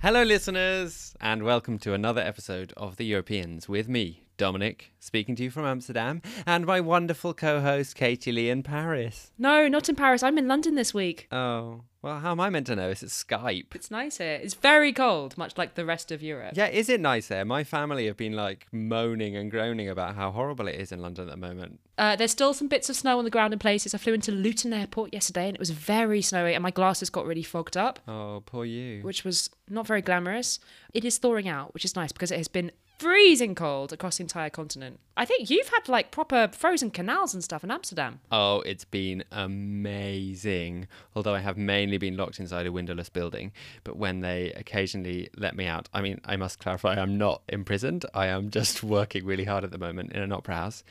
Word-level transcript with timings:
Hello, 0.00 0.22
listeners, 0.22 1.16
and 1.20 1.42
welcome 1.42 1.80
to 1.80 1.92
another 1.92 2.20
episode 2.20 2.72
of 2.76 2.98
The 2.98 3.04
Europeans 3.04 3.68
with 3.68 3.88
me, 3.88 4.22
Dominic, 4.36 4.92
speaking 5.00 5.34
to 5.36 5.42
you 5.44 5.50
from 5.50 5.64
Amsterdam, 5.64 6.20
and 6.46 6.66
my 6.66 6.80
wonderful 6.80 7.32
co 7.34 7.60
host, 7.60 7.94
Katy 7.96 8.32
Lee 8.32 8.50
in 8.50 8.62
Paris. 8.62 9.30
No, 9.38 9.66
not 9.68 9.88
in 9.88 9.96
Paris. 9.96 10.22
I'm 10.22 10.38
in 10.38 10.46
London 10.48 10.74
this 10.74 10.92
week. 10.92 11.26
Oh, 11.32 11.82
well, 12.02 12.20
how 12.20 12.32
am 12.32 12.40
I 12.40 12.50
meant 12.50 12.66
to 12.68 12.76
know? 12.76 12.90
It's 12.90 13.02
Skype. 13.02 13.74
It's 13.74 13.90
nice 13.90 14.18
here. 14.18 14.38
It's 14.42 14.54
very 14.54 14.92
cold, 14.92 15.36
much 15.36 15.56
like 15.58 15.74
the 15.74 15.84
rest 15.84 16.12
of 16.12 16.22
Europe. 16.22 16.52
Yeah, 16.54 16.68
is 16.68 16.88
it 16.88 17.00
nice 17.00 17.28
there? 17.28 17.44
My 17.44 17.64
family 17.64 18.06
have 18.06 18.16
been 18.16 18.34
like 18.34 18.66
moaning 18.70 19.36
and 19.36 19.50
groaning 19.50 19.88
about 19.88 20.14
how 20.14 20.30
horrible 20.30 20.68
it 20.68 20.76
is 20.76 20.92
in 20.92 21.00
London 21.00 21.28
at 21.28 21.30
the 21.32 21.36
moment. 21.36 21.80
Uh, 21.98 22.14
there's 22.14 22.30
still 22.30 22.52
some 22.54 22.68
bits 22.68 22.88
of 22.90 22.94
snow 22.96 23.18
on 23.18 23.24
the 23.24 23.30
ground 23.30 23.52
in 23.52 23.58
places. 23.58 23.94
I 23.94 23.98
flew 23.98 24.12
into 24.12 24.30
Luton 24.30 24.72
Airport 24.72 25.12
yesterday 25.14 25.46
and 25.48 25.56
it 25.56 25.58
was 25.58 25.70
very 25.70 26.20
snowy 26.22 26.52
and 26.54 26.62
my 26.62 26.70
glasses 26.70 27.10
got 27.10 27.26
really 27.26 27.42
fogged 27.42 27.76
up, 27.76 27.98
Oh, 28.06 28.42
poor 28.44 28.64
you. 28.66 29.02
which 29.02 29.24
was 29.24 29.50
not 29.68 29.86
very 29.86 30.02
glamorous. 30.02 30.60
It 30.94 31.04
is 31.04 31.18
thawing 31.18 31.48
out, 31.48 31.72
which 31.74 31.84
is 31.86 31.96
nice 31.96 32.12
because 32.12 32.30
it 32.30 32.36
has 32.36 32.48
been 32.48 32.70
freezing 32.98 33.54
cold 33.54 33.92
across 33.92 34.16
the 34.16 34.22
entire 34.22 34.50
continent. 34.50 35.00
I 35.18 35.24
think 35.24 35.48
you've 35.48 35.68
had 35.68 35.88
like 35.88 36.10
proper 36.10 36.48
frozen 36.52 36.90
canals 36.90 37.32
and 37.32 37.42
stuff 37.42 37.64
in 37.64 37.70
Amsterdam. 37.70 38.20
Oh, 38.30 38.60
it's 38.60 38.84
been 38.84 39.24
amazing. 39.32 40.88
Although 41.14 41.34
I 41.34 41.40
have 41.40 41.56
mainly 41.56 41.96
been 41.96 42.16
locked 42.18 42.38
inside 42.38 42.66
a 42.66 42.72
windowless 42.72 43.08
building, 43.08 43.52
but 43.82 43.96
when 43.96 44.20
they 44.20 44.52
occasionally 44.52 45.30
let 45.36 45.56
me 45.56 45.66
out, 45.66 45.88
I 45.94 46.02
mean, 46.02 46.20
I 46.26 46.36
must 46.36 46.58
clarify, 46.58 46.94
I'm 47.00 47.16
not 47.16 47.42
imprisoned. 47.48 48.04
I 48.12 48.26
am 48.26 48.50
just 48.50 48.82
working 48.82 49.24
really 49.24 49.44
hard 49.44 49.64
at 49.64 49.70
the 49.70 49.78
moment 49.78 50.12
in 50.12 50.20
an 50.20 50.32
opera 50.32 50.54
house. 50.54 50.84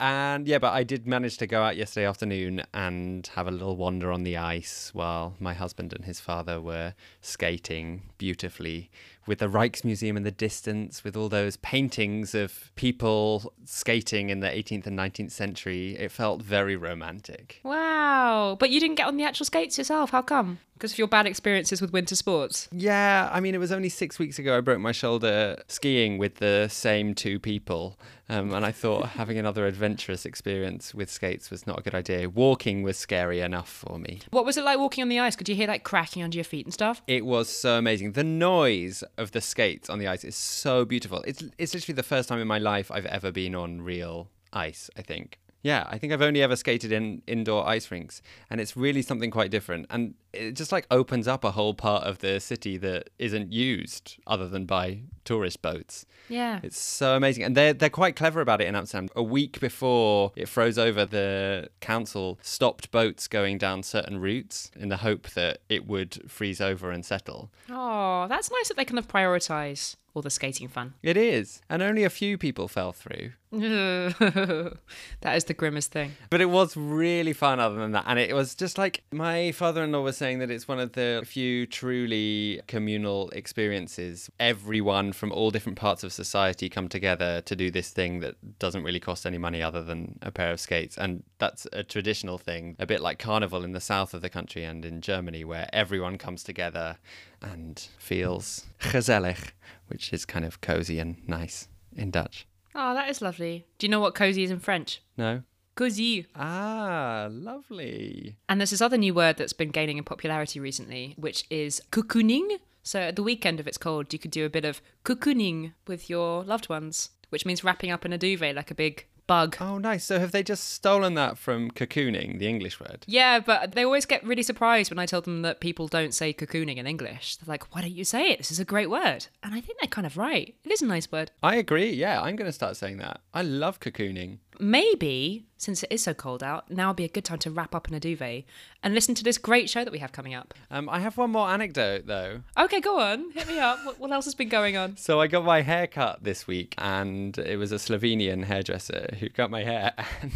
And 0.00 0.48
yeah, 0.48 0.58
but 0.58 0.72
I 0.72 0.82
did 0.82 1.06
manage 1.06 1.38
to 1.38 1.46
go 1.46 1.62
out 1.62 1.76
yesterday 1.76 2.06
afternoon 2.06 2.62
and 2.74 3.26
have 3.28 3.46
a 3.46 3.52
little 3.52 3.76
wander 3.76 4.10
on 4.10 4.24
the 4.24 4.36
ice 4.36 4.90
while 4.92 5.34
my 5.38 5.54
husband 5.54 5.92
and 5.92 6.04
his 6.04 6.18
father 6.18 6.60
were 6.60 6.94
skating 7.20 8.02
beautifully 8.18 8.90
with 9.28 9.38
the 9.38 9.46
Rijksmuseum 9.46 10.16
in 10.16 10.22
the 10.22 10.30
distance, 10.30 11.04
with 11.04 11.16
all 11.16 11.28
those 11.28 11.56
paintings 11.58 12.34
of 12.34 12.72
people 12.74 13.52
skating 13.66 14.30
in 14.30 14.40
the 14.40 14.48
18th 14.48 14.86
and 14.86 14.98
19th 14.98 15.30
century. 15.30 15.94
It 15.96 16.10
felt 16.10 16.42
very 16.42 16.74
romantic. 16.74 17.60
Wow. 17.62 18.56
But 18.58 18.70
you 18.70 18.80
didn't 18.80 18.96
get 18.96 19.06
on 19.06 19.18
the 19.18 19.24
actual 19.24 19.46
skates 19.46 19.76
yourself. 19.76 20.10
How 20.10 20.22
come? 20.22 20.58
Because 20.78 20.92
of 20.92 20.98
your 20.98 21.08
bad 21.08 21.26
experiences 21.26 21.80
with 21.80 21.92
winter 21.92 22.14
sports. 22.14 22.68
Yeah, 22.70 23.28
I 23.32 23.40
mean, 23.40 23.52
it 23.52 23.58
was 23.58 23.72
only 23.72 23.88
six 23.88 24.16
weeks 24.20 24.38
ago 24.38 24.56
I 24.56 24.60
broke 24.60 24.78
my 24.78 24.92
shoulder 24.92 25.60
skiing 25.66 26.18
with 26.18 26.36
the 26.36 26.68
same 26.70 27.14
two 27.14 27.40
people. 27.40 27.98
Um, 28.28 28.54
and 28.54 28.64
I 28.64 28.70
thought 28.70 29.08
having 29.20 29.38
another 29.38 29.66
adventurous 29.66 30.24
experience 30.24 30.94
with 30.94 31.10
skates 31.10 31.50
was 31.50 31.66
not 31.66 31.80
a 31.80 31.82
good 31.82 31.96
idea. 31.96 32.30
Walking 32.30 32.84
was 32.84 32.96
scary 32.96 33.40
enough 33.40 33.68
for 33.68 33.98
me. 33.98 34.20
What 34.30 34.44
was 34.44 34.56
it 34.56 34.62
like 34.62 34.78
walking 34.78 35.02
on 35.02 35.08
the 35.08 35.18
ice? 35.18 35.34
Could 35.34 35.48
you 35.48 35.56
hear 35.56 35.66
like 35.66 35.82
cracking 35.82 36.22
under 36.22 36.36
your 36.36 36.44
feet 36.44 36.64
and 36.64 36.72
stuff? 36.72 37.02
It 37.08 37.26
was 37.26 37.48
so 37.48 37.76
amazing. 37.76 38.12
The 38.12 38.22
noise 38.22 39.02
of 39.16 39.32
the 39.32 39.40
skates 39.40 39.90
on 39.90 39.98
the 39.98 40.06
ice 40.06 40.22
is 40.22 40.36
so 40.36 40.84
beautiful. 40.84 41.24
It's 41.26 41.42
it's 41.58 41.74
literally 41.74 41.96
the 41.96 42.04
first 42.04 42.28
time 42.28 42.38
in 42.38 42.46
my 42.46 42.58
life 42.58 42.88
I've 42.92 43.06
ever 43.06 43.32
been 43.32 43.56
on 43.56 43.82
real 43.82 44.28
ice, 44.52 44.90
I 44.96 45.02
think. 45.02 45.40
Yeah, 45.62 45.84
I 45.88 45.98
think 45.98 46.12
I've 46.12 46.22
only 46.22 46.42
ever 46.42 46.56
skated 46.56 46.92
in 46.92 47.22
indoor 47.26 47.66
ice 47.66 47.90
rinks, 47.90 48.22
and 48.48 48.60
it's 48.60 48.76
really 48.76 49.02
something 49.02 49.30
quite 49.30 49.50
different. 49.50 49.86
And 49.90 50.14
it 50.32 50.52
just 50.52 50.70
like 50.70 50.86
opens 50.90 51.26
up 51.26 51.42
a 51.42 51.50
whole 51.50 51.74
part 51.74 52.04
of 52.04 52.18
the 52.18 52.38
city 52.38 52.76
that 52.78 53.10
isn't 53.18 53.52
used 53.52 54.18
other 54.26 54.48
than 54.48 54.66
by 54.66 55.02
tourist 55.24 55.60
boats. 55.60 56.06
Yeah. 56.28 56.60
It's 56.62 56.78
so 56.78 57.16
amazing. 57.16 57.44
And 57.44 57.56
they're, 57.56 57.72
they're 57.72 57.90
quite 57.90 58.14
clever 58.14 58.40
about 58.40 58.60
it 58.60 58.68
in 58.68 58.76
Amsterdam. 58.76 59.08
A 59.16 59.22
week 59.22 59.58
before 59.60 60.32
it 60.36 60.48
froze 60.48 60.78
over, 60.78 61.04
the 61.04 61.70
council 61.80 62.38
stopped 62.42 62.90
boats 62.90 63.26
going 63.26 63.58
down 63.58 63.82
certain 63.82 64.20
routes 64.20 64.70
in 64.76 64.90
the 64.90 64.98
hope 64.98 65.30
that 65.30 65.58
it 65.68 65.86
would 65.86 66.30
freeze 66.30 66.60
over 66.60 66.90
and 66.90 67.04
settle. 67.04 67.50
Oh, 67.68 68.26
that's 68.28 68.50
nice 68.50 68.68
that 68.68 68.76
they 68.76 68.84
kind 68.84 68.98
of 68.98 69.08
prioritize 69.08 69.96
all 70.14 70.22
the 70.22 70.30
skating 70.30 70.68
fun. 70.68 70.94
It 71.02 71.16
is. 71.16 71.62
And 71.68 71.82
only 71.82 72.04
a 72.04 72.10
few 72.10 72.38
people 72.38 72.68
fell 72.68 72.92
through. 72.92 73.32
that 73.50 74.76
is 75.24 75.44
the 75.44 75.54
grimmest 75.54 75.90
thing. 75.90 76.12
But 76.28 76.42
it 76.42 76.50
was 76.50 76.76
really 76.76 77.32
fun 77.32 77.58
other 77.60 77.76
than 77.76 77.92
that. 77.92 78.04
And 78.06 78.18
it 78.18 78.34
was 78.34 78.54
just 78.54 78.76
like 78.76 79.04
my 79.10 79.52
father 79.52 79.82
in 79.84 79.92
law 79.92 80.02
was 80.02 80.18
saying 80.18 80.40
that 80.40 80.50
it's 80.50 80.68
one 80.68 80.78
of 80.78 80.92
the 80.92 81.22
few 81.24 81.66
truly 81.66 82.60
communal 82.68 83.30
experiences. 83.30 84.30
Everyone 84.38 85.14
from 85.14 85.32
all 85.32 85.50
different 85.50 85.78
parts 85.78 86.04
of 86.04 86.12
society 86.12 86.68
come 86.68 86.90
together 86.90 87.40
to 87.40 87.56
do 87.56 87.70
this 87.70 87.88
thing 87.88 88.20
that 88.20 88.58
doesn't 88.58 88.82
really 88.82 89.00
cost 89.00 89.24
any 89.24 89.38
money 89.38 89.62
other 89.62 89.82
than 89.82 90.18
a 90.20 90.30
pair 90.30 90.52
of 90.52 90.60
skates. 90.60 90.98
And 90.98 91.22
that's 91.38 91.66
a 91.72 91.82
traditional 91.82 92.36
thing, 92.36 92.76
a 92.78 92.84
bit 92.84 93.00
like 93.00 93.18
carnival 93.18 93.64
in 93.64 93.72
the 93.72 93.80
south 93.80 94.12
of 94.12 94.20
the 94.20 94.28
country 94.28 94.64
and 94.64 94.84
in 94.84 95.00
Germany, 95.00 95.44
where 95.44 95.70
everyone 95.72 96.18
comes 96.18 96.42
together 96.42 96.98
and 97.40 97.88
feels 97.96 98.66
gezellig, 98.80 99.52
which 99.86 100.12
is 100.12 100.26
kind 100.26 100.44
of 100.44 100.60
cozy 100.60 100.98
and 100.98 101.26
nice 101.26 101.68
in 101.96 102.10
Dutch. 102.10 102.46
Oh, 102.80 102.94
that 102.94 103.10
is 103.10 103.20
lovely. 103.20 103.66
Do 103.78 103.88
you 103.88 103.90
know 103.90 103.98
what 103.98 104.14
cozy 104.14 104.44
is 104.44 104.52
in 104.52 104.60
French? 104.60 105.02
No? 105.16 105.42
Cosy. 105.74 106.26
Ah, 106.36 107.26
lovely. 107.28 108.36
And 108.48 108.60
there's 108.60 108.70
this 108.70 108.80
other 108.80 108.96
new 108.96 109.12
word 109.12 109.36
that's 109.36 109.52
been 109.52 109.70
gaining 109.70 109.98
in 109.98 110.04
popularity 110.04 110.60
recently, 110.60 111.14
which 111.18 111.44
is 111.50 111.82
cocooning. 111.90 112.58
So 112.84 113.00
at 113.00 113.16
the 113.16 113.24
weekend, 113.24 113.58
if 113.58 113.66
it's 113.66 113.78
cold, 113.78 114.12
you 114.12 114.20
could 114.20 114.30
do 114.30 114.46
a 114.46 114.48
bit 114.48 114.64
of 114.64 114.80
cocooning 115.04 115.72
with 115.88 116.08
your 116.08 116.44
loved 116.44 116.68
ones, 116.68 117.10
which 117.30 117.44
means 117.44 117.64
wrapping 117.64 117.90
up 117.90 118.04
in 118.04 118.12
a 118.12 118.18
duvet 118.18 118.54
like 118.54 118.70
a 118.70 118.76
big 118.76 119.06
bug. 119.28 119.56
Oh, 119.60 119.78
nice. 119.78 120.04
So 120.04 120.18
have 120.18 120.32
they 120.32 120.42
just 120.42 120.64
stolen 120.72 121.14
that 121.14 121.38
from 121.38 121.70
cocooning, 121.70 122.40
the 122.40 122.48
English 122.48 122.80
word? 122.80 123.04
Yeah, 123.06 123.38
but 123.38 123.72
they 123.76 123.84
always 123.84 124.06
get 124.06 124.24
really 124.24 124.42
surprised 124.42 124.90
when 124.90 124.98
I 124.98 125.06
tell 125.06 125.20
them 125.20 125.42
that 125.42 125.60
people 125.60 125.86
don't 125.86 126.12
say 126.12 126.32
cocooning 126.32 126.78
in 126.78 126.88
English. 126.88 127.36
They're 127.36 127.52
like, 127.52 127.72
why 127.72 127.82
don't 127.82 127.92
you 127.92 128.04
say 128.04 128.30
it? 128.30 128.38
This 128.38 128.50
is 128.50 128.58
a 128.58 128.64
great 128.64 128.90
word. 128.90 129.26
And 129.44 129.54
I 129.54 129.60
think 129.60 129.78
they're 129.80 129.88
kind 129.88 130.06
of 130.06 130.16
right. 130.16 130.56
It 130.64 130.72
is 130.72 130.82
a 130.82 130.86
nice 130.86 131.12
word. 131.12 131.30
I 131.44 131.54
agree. 131.54 131.92
Yeah, 131.92 132.20
I'm 132.20 132.34
going 132.34 132.48
to 132.48 132.52
start 132.52 132.76
saying 132.76 132.96
that. 132.98 133.20
I 133.32 133.42
love 133.42 133.78
cocooning. 133.78 134.38
Maybe, 134.60 135.46
since 135.56 135.82
it 135.82 135.92
is 135.92 136.02
so 136.02 136.14
cold 136.14 136.42
out, 136.42 136.70
now 136.70 136.88
would 136.88 136.96
be 136.96 137.04
a 137.04 137.08
good 137.08 137.24
time 137.24 137.38
to 137.40 137.50
wrap 137.50 137.74
up 137.74 137.88
in 137.88 137.94
a 137.94 138.00
duvet 138.00 138.44
and 138.82 138.94
listen 138.94 139.14
to 139.14 139.24
this 139.24 139.38
great 139.38 139.70
show 139.70 139.84
that 139.84 139.92
we 139.92 139.98
have 139.98 140.10
coming 140.12 140.34
up. 140.34 140.52
Um, 140.70 140.88
I 140.88 140.98
have 141.00 141.16
one 141.16 141.30
more 141.30 141.48
anecdote 141.48 142.06
though. 142.06 142.40
Okay, 142.58 142.80
go 142.80 142.98
on. 143.00 143.30
Hit 143.32 143.46
me 143.46 143.58
up. 143.58 143.78
What, 143.84 144.00
what 144.00 144.10
else 144.10 144.24
has 144.24 144.34
been 144.34 144.48
going 144.48 144.76
on? 144.76 144.96
So 144.96 145.20
I 145.20 145.26
got 145.28 145.44
my 145.44 145.62
hair 145.62 145.86
cut 145.86 146.24
this 146.24 146.46
week, 146.46 146.74
and 146.78 147.38
it 147.38 147.56
was 147.56 147.70
a 147.70 147.76
Slovenian 147.76 148.44
hairdresser 148.44 149.14
who 149.20 149.28
cut 149.28 149.50
my 149.50 149.62
hair, 149.62 149.92
and 150.22 150.32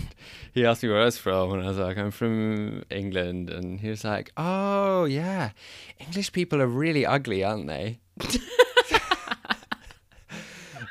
he 0.52 0.64
asked 0.64 0.82
me 0.82 0.88
where 0.88 1.02
I 1.02 1.04
was 1.04 1.18
from, 1.18 1.52
and 1.52 1.62
I 1.62 1.68
was 1.68 1.78
like, 1.78 1.98
I'm 1.98 2.10
from 2.10 2.84
England, 2.90 3.50
and 3.50 3.80
he 3.80 3.88
was 3.88 4.04
like, 4.04 4.32
Oh 4.36 5.04
yeah, 5.04 5.50
English 5.98 6.32
people 6.32 6.62
are 6.62 6.66
really 6.66 7.04
ugly, 7.04 7.42
aren't 7.42 7.66
they? 7.66 7.98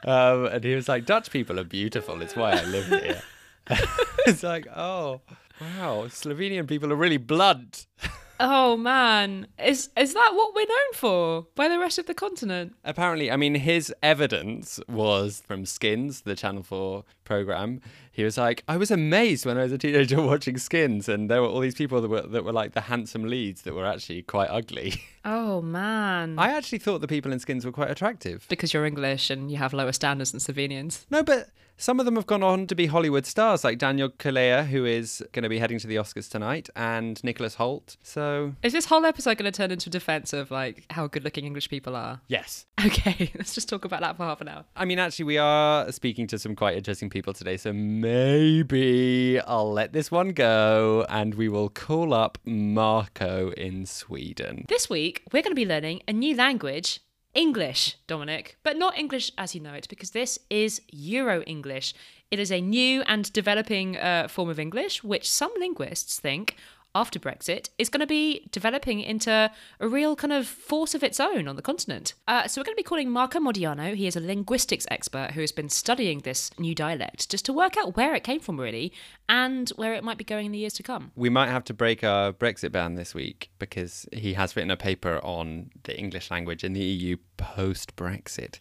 um, 0.06 0.45
and 0.45 0.63
he 0.63 0.75
was 0.75 0.88
like, 0.88 1.06
Dutch 1.06 1.31
people 1.31 1.59
are 1.59 1.63
beautiful. 1.63 2.22
It's 2.22 2.35
why 2.35 2.51
I 2.51 2.63
live 2.66 2.88
here. 2.88 3.22
it's 4.25 4.44
like, 4.44 4.67
oh 4.75 5.22
wow, 5.59 6.07
Slovenian 6.07 6.67
people 6.67 6.91
are 6.91 6.95
really 6.95 7.17
blunt. 7.17 7.88
Oh 8.44 8.75
man, 8.75 9.46
is 9.63 9.90
is 9.96 10.13
that 10.16 10.31
what 10.34 10.56
we're 10.56 10.66
known 10.66 10.94
for 10.94 11.47
by 11.56 11.68
the 11.68 11.78
rest 11.79 12.00
of 12.00 12.07
the 12.07 12.13
continent? 12.13 12.75
Apparently, 12.84 13.29
I 13.31 13.38
mean, 13.38 13.56
his 13.56 13.94
evidence 14.02 14.79
was 14.90 15.44
from 15.46 15.66
Skins, 15.66 16.22
the 16.22 16.35
Channel 16.35 16.63
4 16.63 17.03
program. 17.24 17.81
He 18.12 18.24
was 18.24 18.38
like, 18.38 18.63
I 18.68 18.78
was 18.78 18.91
amazed 18.91 19.46
when 19.46 19.57
I 19.57 19.63
was 19.63 19.72
a 19.72 19.78
teenager 19.78 20.22
watching 20.31 20.57
Skins, 20.57 21.07
and 21.07 21.30
there 21.30 21.41
were 21.41 21.47
all 21.47 21.59
these 21.62 21.75
people 21.75 22.01
that 22.01 22.09
were, 22.09 22.24
that 22.24 22.44
were 22.44 22.51
like 22.51 22.74
the 22.74 22.81
handsome 22.81 23.24
leads 23.24 23.62
that 23.62 23.74
were 23.74 23.85
actually 23.85 24.24
quite 24.24 24.50
ugly. 24.50 24.94
Oh 25.24 25.62
man, 25.62 26.40
I 26.40 26.50
actually 26.51 26.80
thought 26.80 27.01
the 27.01 27.07
people 27.07 27.31
in 27.31 27.38
Skins 27.39 27.63
were 27.63 27.71
quite 27.71 27.92
attractive. 27.92 28.48
because 28.50 28.74
you're 28.74 28.88
English 28.88 29.30
and 29.30 29.51
you 29.51 29.57
have 29.57 29.71
lower 29.71 29.92
standards 29.92 30.31
than 30.31 30.39
Slovenians. 30.39 31.06
No, 31.12 31.21
but 31.21 31.50
some 31.81 32.00
of 32.00 32.06
them 32.06 32.16
have 32.16 32.28
gone 32.28 32.44
on 32.44 32.68
to 32.68 32.75
be 32.75 32.86
Hollywood 32.86 33.25
stars, 33.25 33.63
like 33.63 33.80
Daniel 33.80 34.07
Kaluuya, 34.10 34.68
who 34.68 34.86
is 34.86 35.24
going 35.31 35.42
to 35.42 35.50
be 35.50 35.57
heading 35.57 35.80
to 35.80 35.88
the 35.88 35.95
Oscars 35.95 36.30
tonight, 36.30 36.69
and 36.75 37.22
Nicholas 37.24 37.56
Hoult. 37.56 37.98
So, 38.04 38.54
Is 38.62 38.72
this 38.72 38.86
whole 38.86 39.04
episode 39.04 39.39
going 39.39 39.51
to 39.51 39.56
turn 39.56 39.72
into 39.72 39.89
a 39.89 39.92
defense 39.92 40.31
of 40.31 40.51
like 40.51 40.86
how 40.92 41.07
good-looking 41.07 41.44
English 41.44 41.69
people 41.69 41.95
are? 41.95 42.22
yes. 42.28 42.68
Okay, 42.86 43.31
let's 43.38 43.56
just 43.56 43.68
talk 43.68 43.83
about 43.83 44.01
that 44.01 44.16
for 44.16 44.24
half 44.24 44.42
an 44.42 44.48
hour. 44.48 44.63
I 44.75 44.86
mean, 44.86 45.00
actually, 45.00 45.25
we 45.25 45.38
are 45.39 45.92
speaking 45.92 46.28
to 46.28 46.38
some 46.38 46.56
quite 46.56 46.78
interesting 46.78 47.10
people 47.10 47.33
today, 47.33 47.57
so 47.57 47.74
maybe 47.74 49.39
I'll 49.42 49.72
let 49.72 49.92
this 49.94 50.12
one 50.12 50.30
go 50.30 51.06
and 51.10 51.33
we 51.33 51.50
will 51.50 51.69
call 51.69 52.13
up 52.13 52.38
Marko 52.45 53.51
in 53.51 53.86
Sweden. 53.88 54.66
This 54.68 54.89
week 54.89 55.24
we're 55.33 55.42
going 55.42 55.51
to 55.51 55.56
be 55.56 55.66
learning 55.66 56.01
a 56.07 56.13
new 56.13 56.36
language. 56.36 57.01
English, 57.33 57.98
Dominic, 58.07 58.57
but 58.63 58.78
not 58.78 58.98
English 58.98 59.31
as 59.38 59.56
you 59.56 59.62
know 59.62 59.74
it, 59.74 59.88
because 59.89 60.12
this 60.12 60.39
is 60.50 60.81
Euro 60.92 61.42
English. 61.44 61.94
It 62.30 62.39
is 62.39 62.51
a 62.51 62.62
new 62.62 63.01
and 63.04 63.31
developing 63.33 63.98
uh, 63.98 64.28
form 64.28 64.50
of 64.50 64.60
English, 64.60 65.04
which 65.04 65.30
some 65.30 65.51
linguists 65.57 66.19
think 66.19 66.56
after 66.94 67.20
Brexit 67.20 67.70
is 67.78 67.90
going 67.90 68.02
to 68.02 68.08
be 68.08 68.48
developing 68.52 69.00
into 69.00 69.52
a 69.80 69.88
real 69.88 70.16
kind 70.16 70.34
of 70.34 70.48
force 70.48 70.94
of 70.94 71.04
its 71.04 71.20
own 71.20 71.48
on 71.48 71.56
the 71.56 71.62
continent. 71.62 72.14
Uh, 72.28 72.48
so 72.48 72.60
we're 72.60 72.66
going 72.66 72.76
to 72.76 72.80
be 72.80 72.84
calling 72.84 73.10
Marko 73.10 73.40
Modiano. 73.40 73.96
He 73.96 74.08
is 74.08 74.16
a 74.16 74.20
linguistics 74.20 74.86
expert 74.92 75.32
who 75.32 75.42
has 75.42 75.52
been 75.52 75.70
studying 75.70 76.20
this 76.20 76.52
new 76.60 76.76
dialect 76.76 77.30
just 77.30 77.46
to 77.46 77.54
work 77.54 77.78
out 77.78 77.96
where 77.96 78.14
it 78.16 78.24
came 78.24 78.40
from, 78.40 78.60
really, 78.60 78.92
and 79.30 79.70
where 79.76 79.94
it 79.94 80.04
might 80.04 80.18
be 80.18 80.24
going 80.24 80.48
in 80.48 80.52
the 80.52 80.60
years 80.60 80.74
to 80.74 80.84
come. 80.84 81.12
We 81.16 81.30
might 81.30 81.50
have 81.50 81.64
to 81.66 81.74
break 81.74 82.04
our 82.04 82.34
Brexit 82.34 82.72
ban 82.72 82.96
this 82.96 83.14
week 83.14 83.50
because 83.60 84.06
he 84.12 84.34
has 84.34 84.56
written 84.56 84.72
a 84.72 84.78
paper 84.78 85.20
on 85.24 85.72
the 85.84 85.98
English 85.98 86.30
language 86.30 86.64
in 86.64 86.74
the 86.74 86.82
EU 86.82 87.18
post 87.38 87.96
Brexit. 87.96 88.60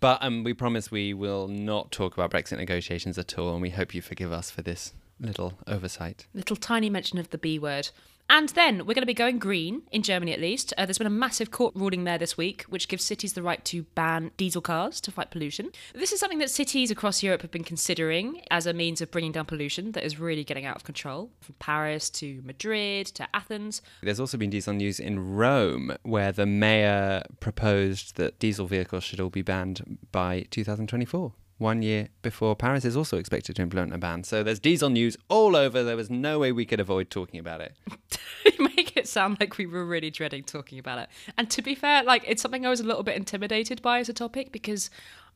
But 0.00 0.22
um, 0.22 0.44
we 0.44 0.54
promise 0.54 0.90
we 0.90 1.14
will 1.14 1.48
not 1.48 1.90
talk 1.90 2.14
about 2.14 2.30
Brexit 2.30 2.58
negotiations 2.58 3.18
at 3.18 3.38
all, 3.38 3.52
and 3.52 3.62
we 3.62 3.70
hope 3.70 3.94
you 3.94 4.02
forgive 4.02 4.32
us 4.32 4.50
for 4.50 4.62
this 4.62 4.92
little 5.22 5.54
oversight. 5.66 6.26
Little 6.34 6.56
tiny 6.56 6.90
mention 6.90 7.18
of 7.18 7.30
the 7.30 7.38
B 7.38 7.58
word. 7.58 7.90
And 8.30 8.48
then 8.50 8.78
we're 8.78 8.94
going 8.94 9.02
to 9.02 9.06
be 9.06 9.12
going 9.12 9.38
green, 9.38 9.82
in 9.90 10.02
Germany 10.02 10.32
at 10.32 10.40
least. 10.40 10.72
Uh, 10.78 10.86
there's 10.86 10.96
been 10.96 11.06
a 11.06 11.10
massive 11.10 11.50
court 11.50 11.74
ruling 11.76 12.04
there 12.04 12.16
this 12.16 12.36
week, 12.36 12.62
which 12.62 12.88
gives 12.88 13.04
cities 13.04 13.34
the 13.34 13.42
right 13.42 13.62
to 13.66 13.82
ban 13.94 14.30
diesel 14.38 14.62
cars 14.62 15.02
to 15.02 15.10
fight 15.10 15.30
pollution. 15.30 15.70
This 15.94 16.12
is 16.12 16.20
something 16.20 16.38
that 16.38 16.50
cities 16.50 16.90
across 16.90 17.22
Europe 17.22 17.42
have 17.42 17.50
been 17.50 17.64
considering 17.64 18.40
as 18.50 18.66
a 18.66 18.72
means 18.72 19.02
of 19.02 19.10
bringing 19.10 19.32
down 19.32 19.44
pollution 19.44 19.92
that 19.92 20.04
is 20.04 20.18
really 20.18 20.44
getting 20.44 20.64
out 20.64 20.76
of 20.76 20.84
control, 20.84 21.30
from 21.40 21.56
Paris 21.58 22.08
to 22.10 22.40
Madrid 22.42 23.06
to 23.08 23.28
Athens. 23.36 23.82
There's 24.02 24.20
also 24.20 24.38
been 24.38 24.50
diesel 24.50 24.72
news 24.72 24.98
in 24.98 25.34
Rome, 25.34 25.94
where 26.02 26.32
the 26.32 26.46
mayor 26.46 27.24
proposed 27.40 28.16
that 28.16 28.38
diesel 28.38 28.66
vehicles 28.66 29.04
should 29.04 29.20
all 29.20 29.30
be 29.30 29.42
banned 29.42 29.98
by 30.10 30.46
2024 30.50 31.34
one 31.62 31.80
year 31.80 32.08
before 32.20 32.54
Paris 32.54 32.84
is 32.84 32.96
also 32.96 33.16
expected 33.16 33.56
to 33.56 33.62
implement 33.62 33.94
a 33.94 33.98
ban. 33.98 34.24
So 34.24 34.42
there's 34.42 34.58
diesel 34.58 34.90
news 34.90 35.16
all 35.28 35.56
over. 35.56 35.82
There 35.82 35.96
was 35.96 36.10
no 36.10 36.38
way 36.38 36.52
we 36.52 36.66
could 36.66 36.80
avoid 36.80 37.08
talking 37.08 37.40
about 37.40 37.60
it. 37.60 37.74
you 38.58 38.68
make 38.76 38.96
it 38.96 39.08
sound 39.08 39.38
like 39.40 39.56
we 39.56 39.66
were 39.66 39.84
really 39.84 40.10
dreading 40.10 40.42
talking 40.44 40.78
about 40.78 40.98
it. 40.98 41.08
And 41.38 41.48
to 41.50 41.62
be 41.62 41.74
fair, 41.74 42.02
like 42.02 42.24
it's 42.26 42.42
something 42.42 42.66
I 42.66 42.70
was 42.70 42.80
a 42.80 42.84
little 42.84 43.02
bit 43.02 43.16
intimidated 43.16 43.80
by 43.80 44.00
as 44.00 44.08
a 44.08 44.12
topic 44.12 44.52
because 44.52 44.90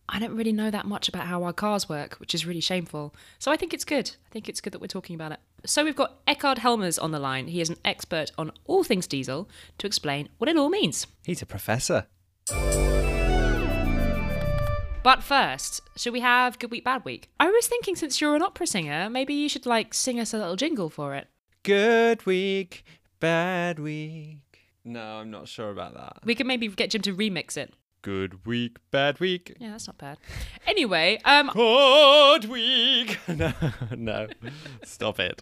I 0.08 0.19
don't 0.19 0.37
really 0.37 0.52
know 0.52 0.70
that 0.70 0.87
much 0.87 1.08
about 1.08 1.26
how 1.26 1.43
our 1.43 1.52
cars 1.52 1.88
work, 1.88 2.14
which 2.14 2.34
is 2.34 2.46
really 2.46 2.61
shameful. 2.61 3.14
So 3.38 3.50
I 3.50 3.56
think 3.56 3.75
it's 3.75 3.84
good. 3.84 4.11
I 4.26 4.31
think 4.31 4.49
it's 4.49 4.61
good 4.61 4.73
that 4.73 4.81
we're 4.81 4.87
talking 4.87 5.14
about 5.14 5.32
it. 5.32 5.40
So 5.64 5.84
we've 5.84 5.96
got 5.96 6.25
Eckard 6.26 6.58
Helmers 6.58 6.99
on 6.99 7.11
the 7.11 7.19
line. 7.19 7.49
He 7.49 7.61
is 7.61 7.70
an 7.70 7.76
expert 7.84 8.31
on 8.38 8.52
all 8.67 8.84
things 8.84 9.06
diesel 9.06 9.49
to 9.78 9.87
explain 9.87 10.28
what 10.38 10.49
it 10.49 10.56
all 10.56 10.69
means. 10.69 11.06
He's 11.25 11.43
a 11.43 11.46
professor. 11.46 12.06
But 15.06 15.23
first, 15.23 15.82
should 15.94 16.12
we 16.12 16.19
have 16.19 16.58
Good 16.58 16.73
Week, 16.73 16.82
Bad 16.82 17.05
Week? 17.05 17.31
I 17.38 17.49
was 17.49 17.69
thinking 17.69 17.94
since 17.94 18.20
you're 18.20 18.35
an 18.35 18.43
opera 18.43 18.67
singer, 18.67 19.08
maybe 19.08 19.35
you 19.35 19.49
should 19.49 19.64
like 19.64 19.94
sing 19.94 20.19
us 20.19 20.35
a 20.35 20.37
little 20.37 20.56
jingle 20.56 20.91
for 20.91 21.14
it. 21.14 21.29
Good 21.62 22.26
week, 22.26 22.85
bad 23.20 23.79
week. 23.79 24.41
No, 24.85 25.00
I'm 25.00 25.31
not 25.31 25.47
sure 25.47 25.70
about 25.70 25.94
that. 25.94 26.25
We 26.25 26.35
could 26.35 26.49
maybe 26.49 26.67
get 26.67 26.91
Jim 26.91 27.03
to 27.03 27.14
remix 27.14 27.56
it. 27.56 27.73
Good 28.03 28.44
week, 28.44 28.79
bad 28.91 29.20
week. 29.20 29.56
Yeah, 29.61 29.70
that's 29.70 29.87
not 29.87 29.97
bad. 29.97 30.19
Anyway, 30.67 31.20
um 31.25 31.50
Good 31.52 32.47
week. 32.47 33.20
No, 33.29 33.52
no. 33.97 34.26
Stop 34.82 35.20
it. 35.20 35.41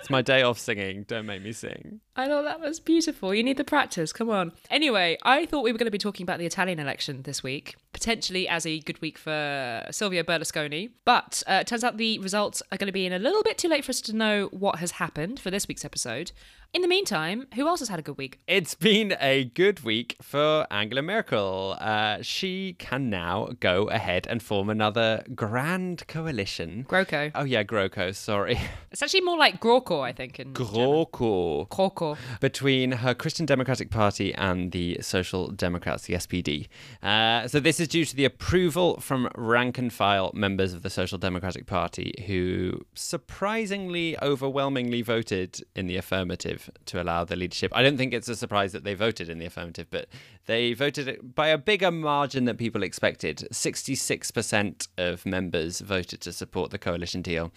It's 0.00 0.10
my 0.10 0.22
day 0.22 0.42
off 0.42 0.58
singing. 0.58 1.04
Don't 1.04 1.26
make 1.26 1.42
me 1.42 1.52
sing. 1.52 2.00
I 2.16 2.26
thought 2.26 2.44
that 2.44 2.60
was 2.60 2.80
beautiful. 2.80 3.34
You 3.34 3.42
need 3.42 3.58
the 3.58 3.64
practice. 3.64 4.12
Come 4.12 4.30
on. 4.30 4.52
Anyway, 4.70 5.18
I 5.22 5.46
thought 5.46 5.62
we 5.62 5.72
were 5.72 5.78
going 5.78 5.86
to 5.86 5.90
be 5.90 5.98
talking 5.98 6.24
about 6.24 6.38
the 6.38 6.46
Italian 6.46 6.78
election 6.78 7.22
this 7.22 7.42
week, 7.42 7.76
potentially 7.92 8.48
as 8.48 8.64
a 8.66 8.80
good 8.80 9.00
week 9.02 9.18
for 9.18 9.86
Silvio 9.90 10.22
Berlusconi. 10.22 10.90
But 11.04 11.42
uh, 11.46 11.58
it 11.60 11.66
turns 11.66 11.84
out 11.84 11.98
the 11.98 12.18
results 12.18 12.62
are 12.72 12.78
going 12.78 12.86
to 12.86 12.92
be 12.92 13.06
in 13.06 13.12
a 13.12 13.18
little 13.18 13.42
bit 13.42 13.58
too 13.58 13.68
late 13.68 13.84
for 13.84 13.90
us 13.90 14.00
to 14.02 14.16
know 14.16 14.48
what 14.52 14.76
has 14.76 14.92
happened 14.92 15.38
for 15.38 15.50
this 15.50 15.68
week's 15.68 15.84
episode. 15.84 16.32
In 16.72 16.82
the 16.82 16.88
meantime, 16.88 17.48
who 17.56 17.66
else 17.66 17.80
has 17.80 17.88
had 17.88 17.98
a 17.98 18.02
good 18.02 18.16
week? 18.16 18.38
It's 18.46 18.76
been 18.76 19.16
a 19.20 19.46
good 19.46 19.80
week 19.80 20.14
for 20.22 20.68
Angela 20.70 21.02
Merkel. 21.02 21.76
Uh, 21.80 22.18
she 22.22 22.74
can 22.78 23.10
now 23.10 23.48
go 23.58 23.88
ahead 23.88 24.28
and 24.28 24.40
form 24.40 24.70
another 24.70 25.24
grand 25.34 26.06
coalition. 26.06 26.86
GroKo. 26.88 27.32
Oh, 27.34 27.42
yeah, 27.42 27.64
GroKo, 27.64 28.14
sorry. 28.14 28.60
It's 28.92 29.02
actually 29.02 29.20
more 29.20 29.38
like 29.38 29.60
GroKo, 29.60 30.00
I 30.00 30.12
think. 30.12 30.40
In. 30.40 30.52
GroKo. 30.52 31.68
GroKo. 31.68 32.16
between 32.40 32.90
her 32.90 33.14
Christian 33.14 33.46
Democratic 33.46 33.88
Party 33.88 34.34
and 34.34 34.72
the 34.72 34.98
Social 35.00 35.48
Democrats, 35.52 36.06
the 36.06 36.14
SPD. 36.14 36.66
Uh, 37.00 37.46
so 37.46 37.60
this 37.60 37.78
is 37.78 37.86
due 37.86 38.04
to 38.04 38.16
the 38.16 38.24
approval 38.24 38.98
from 38.98 39.28
rank 39.36 39.78
and 39.78 39.92
file 39.92 40.32
members 40.34 40.72
of 40.72 40.82
the 40.82 40.90
Social 40.90 41.18
Democratic 41.18 41.66
Party 41.66 42.24
who 42.26 42.84
surprisingly 42.94 44.20
overwhelmingly 44.20 45.02
voted 45.02 45.60
in 45.76 45.86
the 45.86 45.96
affirmative 45.96 46.59
to 46.86 47.02
allow 47.02 47.24
the 47.24 47.36
leadership. 47.36 47.72
I 47.74 47.82
don't 47.82 47.96
think 47.96 48.12
it's 48.12 48.28
a 48.28 48.36
surprise 48.36 48.72
that 48.72 48.84
they 48.84 48.94
voted 48.94 49.28
in 49.28 49.38
the 49.38 49.46
affirmative, 49.46 49.86
but 49.90 50.08
they 50.46 50.72
voted 50.72 51.34
by 51.34 51.48
a 51.48 51.58
bigger 51.58 51.90
margin 51.90 52.44
than 52.44 52.56
people 52.56 52.82
expected. 52.82 53.46
66% 53.52 54.88
of 54.98 55.24
members 55.24 55.80
voted 55.80 56.20
to 56.22 56.32
support 56.32 56.70
the 56.70 56.78
coalition 56.78 57.22
deal. 57.22 57.52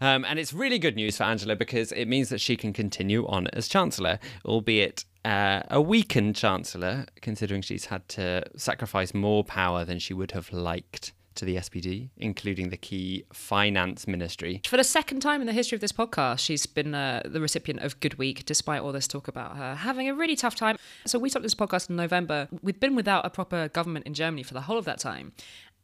Um, 0.00 0.24
and 0.24 0.38
it's 0.38 0.52
really 0.52 0.78
good 0.78 0.96
news 0.96 1.16
for 1.16 1.24
Angela 1.24 1.56
because 1.56 1.92
it 1.92 2.06
means 2.06 2.28
that 2.30 2.40
she 2.40 2.56
can 2.56 2.72
continue 2.72 3.26
on 3.26 3.48
as 3.48 3.68
Chancellor, 3.68 4.18
albeit 4.44 5.04
uh, 5.24 5.62
a 5.70 5.80
weakened 5.80 6.36
Chancellor, 6.36 7.06
considering 7.20 7.62
she's 7.62 7.86
had 7.86 8.08
to 8.08 8.42
sacrifice 8.56 9.14
more 9.14 9.44
power 9.44 9.84
than 9.84 9.98
she 9.98 10.14
would 10.14 10.32
have 10.32 10.52
liked 10.52 11.12
to 11.36 11.44
the 11.44 11.56
SPD, 11.56 12.10
including 12.16 12.70
the 12.70 12.76
key 12.76 13.24
finance 13.32 14.06
ministry. 14.06 14.60
For 14.66 14.76
the 14.76 14.84
second 14.84 15.20
time 15.20 15.40
in 15.40 15.46
the 15.46 15.52
history 15.52 15.76
of 15.76 15.80
this 15.80 15.92
podcast, 15.92 16.40
she's 16.40 16.66
been 16.66 16.94
uh, 16.94 17.22
the 17.24 17.40
recipient 17.40 17.80
of 17.80 17.98
Good 18.00 18.14
Week, 18.14 18.44
despite 18.44 18.82
all 18.82 18.92
this 18.92 19.08
talk 19.08 19.28
about 19.28 19.56
her 19.56 19.74
having 19.74 20.08
a 20.08 20.14
really 20.14 20.36
tough 20.36 20.54
time. 20.54 20.76
So, 21.06 21.18
we 21.18 21.28
started 21.28 21.44
this 21.44 21.54
podcast 21.54 21.90
in 21.90 21.96
November. 21.96 22.48
We've 22.62 22.78
been 22.78 22.94
without 22.94 23.26
a 23.26 23.30
proper 23.30 23.68
government 23.68 24.06
in 24.06 24.14
Germany 24.14 24.42
for 24.42 24.54
the 24.54 24.62
whole 24.62 24.78
of 24.78 24.84
that 24.84 24.98
time. 24.98 25.32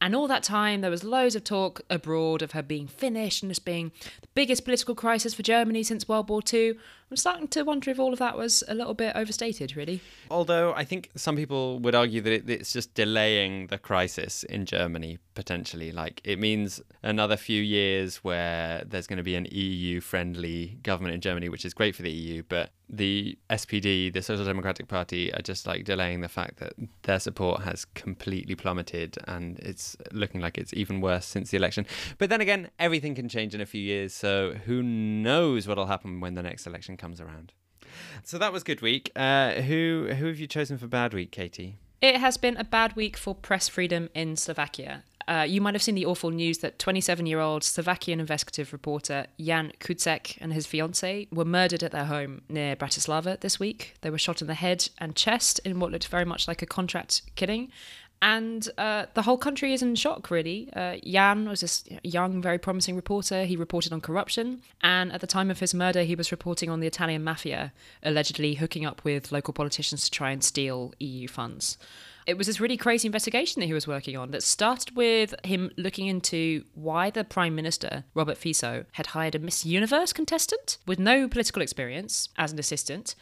And 0.01 0.15
all 0.15 0.29
that 0.29 0.45
time, 0.45 0.81
there 0.81 0.91
was 0.91 1.03
loads 1.03 1.35
of 1.35 1.43
talk 1.43 1.81
abroad 1.91 2.41
of 2.41 2.53
her 2.53 2.63
being 2.63 2.87
finished 2.87 3.43
and 3.43 3.51
this 3.51 3.59
being 3.59 3.91
the 4.23 4.29
biggest 4.35 4.65
political 4.65 4.95
crisis 4.95 5.35
for 5.35 5.43
Germany 5.43 5.83
since 5.83 6.09
World 6.09 6.29
War 6.29 6.41
II. 6.53 6.75
I'm 7.11 7.17
starting 7.17 7.49
to 7.49 7.63
wonder 7.63 7.91
if 7.91 7.99
all 7.99 8.13
of 8.13 8.19
that 8.19 8.37
was 8.37 8.63
a 8.69 8.75
little 8.75 8.95
bit 8.95 9.17
overstated, 9.17 9.77
really. 9.77 10.03
Although 10.31 10.75
I 10.75 10.85
think 10.85 11.11
some 11.15 11.37
people 11.37 11.79
would 11.81 11.95
argue 11.95 12.21
that 12.21 12.33
it, 12.33 12.51
it's 12.51 12.73
just 12.73 12.93
delaying 12.95 13.69
the 13.69 13.79
crisis 13.79 14.45
in 14.45 14.67
Germany 14.67 15.19
potentially. 15.35 15.93
Like 15.93 16.21
it 16.25 16.39
means 16.39 16.83
another 17.03 17.37
few 17.37 17.63
years 17.63 18.17
where 18.19 18.83
there's 18.85 19.07
going 19.07 19.19
to 19.19 19.23
be 19.23 19.37
an 19.37 19.47
EU 19.51 20.01
friendly 20.01 20.79
government 20.83 21.15
in 21.15 21.21
Germany, 21.21 21.49
which 21.49 21.65
is 21.65 21.73
great 21.73 21.95
for 21.95 22.03
the 22.03 22.11
EU. 22.11 22.43
But 22.47 22.71
the 22.91 23.39
SPD, 23.49 24.13
the 24.13 24.21
Social 24.21 24.45
Democratic 24.45 24.89
Party, 24.89 25.33
are 25.33 25.41
just 25.41 25.67
like 25.67 25.85
delaying 25.85 26.21
the 26.21 26.29
fact 26.29 26.59
that 26.59 26.73
their 27.03 27.21
support 27.21 27.63
has 27.63 27.85
completely 27.85 28.55
plummeted 28.55 29.17
and 29.27 29.59
it's 29.61 29.97
looking 30.13 30.41
like 30.41 30.59
it's 30.59 30.75
even 30.75 31.01
worse 31.01 31.25
since 31.25 31.51
the 31.51 31.57
election. 31.57 31.87
But 32.19 32.29
then 32.29 32.41
again, 32.41 32.71
everything 32.79 33.15
can 33.15 33.29
change 33.29 33.55
in 33.55 33.61
a 33.61 33.67
few 33.67 33.81
years. 33.81 34.13
So 34.13 34.55
who 34.67 34.83
knows 34.83 35.69
what'll 35.69 35.87
happen 35.87 36.21
when 36.21 36.35
the 36.35 36.43
next 36.43 36.67
election 36.67 36.98
comes 36.99 37.21
around. 37.21 37.53
So 38.23 38.39
that 38.39 38.53
was 38.53 38.63
good 38.63 38.83
week. 38.83 39.11
Uh, 39.17 39.53
who 39.53 40.09
who 40.19 40.27
have 40.27 40.39
you 40.39 40.47
chosen 40.47 40.79
for 40.79 40.87
bad 40.87 41.15
week, 41.15 41.31
Katy? 41.31 41.79
It 42.01 42.17
has 42.17 42.37
been 42.37 42.57
a 42.57 42.65
bad 42.65 42.95
week 42.95 43.17
for 43.17 43.35
press 43.35 43.69
freedom 43.69 44.09
in 44.15 44.37
Slovakia. 44.37 45.03
Uh, 45.27 45.43
you 45.43 45.61
might 45.61 45.75
have 45.75 45.83
seen 45.83 45.95
the 45.95 46.07
awful 46.07 46.31
news 46.31 46.59
that 46.59 46.79
27 46.79 47.27
year 47.27 47.39
old 47.39 47.63
Slovakian 47.63 48.19
investigative 48.19 48.73
reporter 48.73 49.27
Jan 49.39 49.73
Kuciak 49.79 50.39
and 50.41 50.55
his 50.55 50.67
fiancee 50.67 51.29
were 51.31 51.45
murdered 51.45 51.83
at 51.83 51.93
their 51.93 52.07
home 52.07 52.41
near 52.49 52.75
Bratislava 52.75 53.39
this 53.41 53.61
week. 53.61 53.97
They 54.01 54.09
were 54.09 54.17
shot 54.17 54.41
in 54.41 54.47
the 54.47 54.55
head 54.55 54.89
and 54.97 55.15
chest 55.15 55.61
in 55.67 55.81
what 55.81 55.93
looked 55.93 56.07
very 56.07 56.25
much 56.25 56.49
like 56.49 56.63
a 56.63 56.67
contract 56.67 57.23
killing. 57.37 57.71
And 58.21 58.69
uh, 58.77 59.07
the 59.15 59.23
whole 59.23 59.39
country 59.39 59.73
is 59.73 59.83
in 59.83 59.95
shock, 59.95 60.31
really. 60.31 60.71
Uh, 60.75 60.97
Jan 61.05 61.49
was 61.49 61.61
this 61.61 61.85
young, 62.03 62.43
very 62.43 62.59
promising 62.59 62.97
reporter. 62.97 63.45
He 63.45 63.57
reported 63.57 63.93
on 63.93 64.01
corruption. 64.01 64.63
And 64.83 65.13
at 65.13 65.21
the 65.21 65.27
time 65.27 65.51
of 65.51 65.61
his 65.61 65.73
murder, 65.73 66.03
he 66.03 66.17
was 66.17 66.33
reporting 66.33 66.69
on 66.69 66.81
the 66.81 66.87
Italian 66.87 67.23
mafia, 67.23 67.73
allegedly 68.03 68.55
hooking 68.55 68.85
up 68.85 69.05
with 69.05 69.31
local 69.31 69.55
politicians 69.55 70.05
to 70.05 70.11
try 70.11 70.33
and 70.33 70.43
steal 70.43 70.93
EU 70.99 71.29
funds. 71.29 71.79
It 72.29 72.37
was 72.37 72.47
this 72.47 72.61
really 72.61 72.77
crazy 72.77 73.09
investigation 73.09 73.61
that 73.61 73.67
he 73.69 73.73
was 73.73 73.89
working 73.89 74.15
on 74.15 74.33
that 74.33 74.43
started 74.43 74.95
with 74.95 75.35
him 75.45 75.71
looking 75.79 76.09
into 76.09 76.63
why 76.75 77.09
the 77.09 77.25
Prime 77.25 77.55
Minister, 77.55 78.05
Robert 78.13 78.37
Fico, 78.37 78.85
had 78.93 79.07
hired 79.07 79.35
a 79.35 79.39
Miss 79.39 79.65
Universe 79.65 80.13
contestant 80.13 80.77
with 80.87 80.99
no 80.99 81.27
political 81.27 81.63
experience 81.63 82.29
as 82.37 82.53
an 82.53 82.59
assistant. 82.59 83.15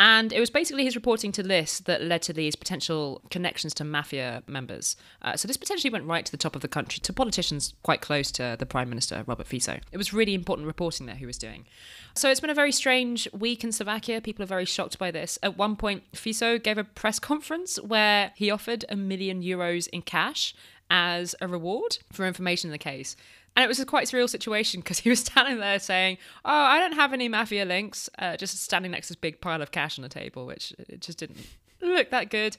And 0.00 0.32
it 0.32 0.40
was 0.40 0.48
basically 0.48 0.84
his 0.84 0.96
reporting 0.96 1.30
to 1.32 1.42
this 1.42 1.78
that 1.80 2.00
led 2.00 2.22
to 2.22 2.32
these 2.32 2.56
potential 2.56 3.20
connections 3.30 3.74
to 3.74 3.84
mafia 3.84 4.42
members. 4.46 4.96
Uh, 5.20 5.36
so 5.36 5.46
this 5.46 5.58
potentially 5.58 5.90
went 5.90 6.06
right 6.06 6.24
to 6.24 6.32
the 6.32 6.38
top 6.38 6.56
of 6.56 6.62
the 6.62 6.68
country, 6.68 7.00
to 7.00 7.12
politicians 7.12 7.74
quite 7.82 8.00
close 8.00 8.32
to 8.32 8.56
the 8.58 8.64
Prime 8.64 8.88
Minister, 8.88 9.24
Robert 9.26 9.46
Fico. 9.46 9.78
It 9.92 9.98
was 9.98 10.14
really 10.14 10.34
important 10.34 10.66
reporting 10.66 11.04
that 11.04 11.18
he 11.18 11.26
was 11.26 11.36
doing. 11.36 11.66
So 12.14 12.30
it's 12.30 12.40
been 12.40 12.48
a 12.48 12.54
very 12.54 12.72
strange 12.72 13.28
week 13.38 13.62
in 13.62 13.72
Slovakia. 13.72 14.22
People 14.22 14.42
are 14.42 14.46
very 14.46 14.64
shocked 14.64 14.98
by 14.98 15.10
this. 15.10 15.38
At 15.42 15.58
one 15.58 15.76
point, 15.76 16.04
Fico 16.14 16.56
gave 16.56 16.78
a 16.78 16.84
press 16.84 17.18
conference 17.18 17.76
where 17.82 18.32
he 18.36 18.50
offered 18.50 18.86
a 18.88 18.96
million 18.96 19.42
euros 19.42 19.86
in 19.88 20.00
cash 20.00 20.54
as 20.90 21.34
a 21.42 21.46
reward 21.46 21.98
for 22.10 22.26
information 22.26 22.68
in 22.68 22.72
the 22.72 22.78
case. 22.78 23.16
And 23.56 23.64
it 23.64 23.68
was 23.68 23.80
a 23.80 23.86
quite 23.86 24.06
surreal 24.06 24.28
situation 24.28 24.80
because 24.80 24.98
he 25.00 25.10
was 25.10 25.20
standing 25.20 25.58
there 25.58 25.78
saying, 25.78 26.18
"Oh, 26.44 26.50
I 26.52 26.78
don't 26.78 26.94
have 26.94 27.12
any 27.12 27.28
mafia 27.28 27.64
links," 27.64 28.08
uh, 28.18 28.36
just 28.36 28.56
standing 28.62 28.90
next 28.90 29.08
to 29.08 29.14
this 29.14 29.20
big 29.20 29.40
pile 29.40 29.62
of 29.62 29.70
cash 29.70 29.98
on 29.98 30.02
the 30.02 30.08
table, 30.08 30.46
which 30.46 30.72
it 30.78 31.00
just 31.00 31.18
didn't 31.18 31.38
look 31.80 32.10
that 32.10 32.30
good. 32.30 32.56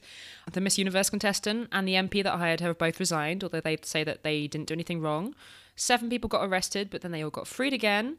The 0.50 0.60
Miss 0.60 0.78
Universe 0.78 1.10
contestant 1.10 1.68
and 1.72 1.86
the 1.86 1.94
MP 1.94 2.22
that 2.22 2.36
hired 2.36 2.60
her 2.60 2.68
have 2.68 2.78
both 2.78 3.00
resigned, 3.00 3.42
although 3.42 3.60
they 3.60 3.78
say 3.82 4.04
that 4.04 4.22
they 4.22 4.46
didn't 4.46 4.68
do 4.68 4.74
anything 4.74 5.00
wrong. 5.00 5.34
Seven 5.76 6.10
people 6.10 6.28
got 6.28 6.46
arrested, 6.46 6.90
but 6.90 7.00
then 7.00 7.12
they 7.12 7.22
all 7.22 7.30
got 7.30 7.46
freed 7.46 7.72
again. 7.72 8.18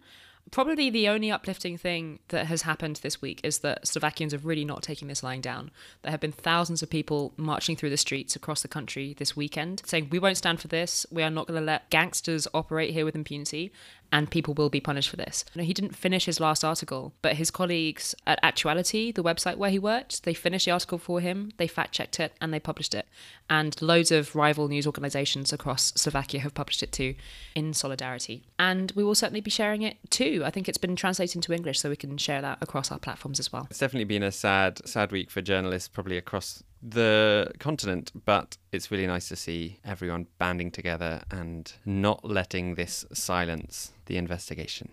Probably 0.51 0.89
the 0.89 1.07
only 1.07 1.31
uplifting 1.31 1.77
thing 1.77 2.19
that 2.27 2.45
has 2.45 2.61
happened 2.61 2.97
this 2.97 3.21
week 3.21 3.39
is 3.43 3.59
that 3.59 3.87
Slovakians 3.87 4.33
are 4.33 4.39
really 4.39 4.65
not 4.65 4.83
taking 4.83 5.07
this 5.07 5.23
lying 5.23 5.41
down. 5.41 5.71
There 6.01 6.11
have 6.11 6.19
been 6.19 6.31
thousands 6.31 6.83
of 6.83 6.89
people 6.89 7.33
marching 7.37 7.75
through 7.75 7.89
the 7.89 7.97
streets 7.97 8.35
across 8.35 8.61
the 8.61 8.67
country 8.67 9.15
this 9.17 9.35
weekend 9.35 9.81
saying, 9.85 10.09
We 10.11 10.19
won't 10.19 10.37
stand 10.37 10.61
for 10.61 10.67
this. 10.67 11.05
We 11.09 11.23
are 11.23 11.29
not 11.29 11.47
going 11.47 11.59
to 11.59 11.65
let 11.65 11.89
gangsters 11.89 12.47
operate 12.53 12.93
here 12.93 13.05
with 13.05 13.15
impunity 13.15 13.71
and 14.13 14.29
people 14.29 14.53
will 14.53 14.69
be 14.69 14.79
punished 14.79 15.09
for 15.09 15.15
this. 15.15 15.43
You 15.53 15.61
know, 15.61 15.65
he 15.65 15.73
didn't 15.73 15.95
finish 15.95 16.25
his 16.25 16.39
last 16.39 16.63
article, 16.63 17.13
but 17.23 17.35
his 17.35 17.49
colleagues 17.49 18.13
at 18.27 18.41
Aktuality, 18.43 19.13
the 19.13 19.23
website 19.23 19.57
where 19.57 19.71
he 19.71 19.79
worked, 19.79 20.23
they 20.23 20.35
finished 20.35 20.65
the 20.65 20.71
article 20.71 20.99
for 20.99 21.19
him, 21.19 21.51
they 21.57 21.65
fact 21.65 21.93
checked 21.93 22.19
it, 22.19 22.31
and 22.39 22.53
they 22.53 22.59
published 22.59 22.93
it. 22.93 23.07
And 23.49 23.75
loads 23.81 24.11
of 24.11 24.35
rival 24.35 24.67
news 24.67 24.85
organisations 24.85 25.51
across 25.51 25.91
Slovakia 25.95 26.41
have 26.41 26.53
published 26.53 26.83
it 26.83 26.91
too 26.91 27.15
in 27.55 27.73
solidarity. 27.73 28.45
And 28.59 28.91
we 28.95 29.03
will 29.03 29.15
certainly 29.15 29.41
be 29.41 29.49
sharing 29.49 29.81
it 29.81 29.97
too. 30.11 30.43
I 30.45 30.51
think 30.51 30.69
it's 30.69 30.77
been 30.77 30.95
translated 30.95 31.37
into 31.37 31.51
English, 31.51 31.79
so 31.79 31.89
we 31.89 31.95
can 31.95 32.15
share 32.17 32.43
that 32.43 32.59
across 32.61 32.91
our 32.91 32.99
platforms 32.99 33.39
as 33.39 33.51
well. 33.51 33.65
It's 33.71 33.79
definitely 33.79 34.05
been 34.05 34.21
a 34.21 34.31
sad, 34.31 34.87
sad 34.87 35.11
week 35.11 35.31
for 35.31 35.41
journalists, 35.41 35.87
probably 35.87 36.17
across 36.17 36.61
the 36.83 37.51
continent, 37.59 38.11
but 38.25 38.57
it's 38.71 38.91
really 38.91 39.07
nice 39.07 39.29
to 39.29 39.35
see 39.35 39.79
everyone 39.85 40.27
banding 40.37 40.69
together 40.69 41.23
and 41.31 41.71
not 41.85 42.25
letting 42.25 42.75
this 42.75 43.05
silence 43.13 43.93
the 44.05 44.17
investigation. 44.17 44.89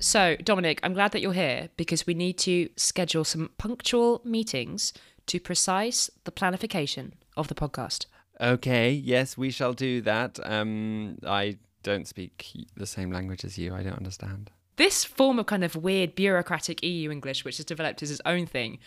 So, 0.00 0.36
Dominic, 0.36 0.80
I'm 0.82 0.94
glad 0.94 1.12
that 1.12 1.20
you're 1.20 1.32
here 1.32 1.68
because 1.76 2.06
we 2.06 2.14
need 2.14 2.38
to 2.38 2.68
schedule 2.76 3.24
some 3.24 3.50
punctual 3.58 4.22
meetings 4.24 4.92
to 5.26 5.40
precise 5.40 6.08
the 6.24 6.30
planification 6.30 7.12
of 7.36 7.48
the 7.48 7.54
podcast. 7.54 8.06
Okay, 8.40 8.92
yes, 8.92 9.36
we 9.36 9.50
shall 9.50 9.72
do 9.72 10.00
that. 10.02 10.38
Um, 10.44 11.18
I 11.26 11.58
don't 11.82 12.06
speak 12.06 12.46
the 12.76 12.86
same 12.86 13.10
language 13.10 13.44
as 13.44 13.58
you. 13.58 13.74
I 13.74 13.82
don't 13.82 13.98
understand 13.98 14.52
this 14.78 15.04
form 15.04 15.38
of 15.38 15.46
kind 15.46 15.62
of 15.62 15.76
weird 15.76 16.14
bureaucratic 16.14 16.82
EU 16.82 17.10
English, 17.10 17.44
which 17.44 17.58
has 17.58 17.66
developed 17.66 18.02
as 18.02 18.10
its 18.10 18.22
own 18.24 18.46
thing. 18.46 18.78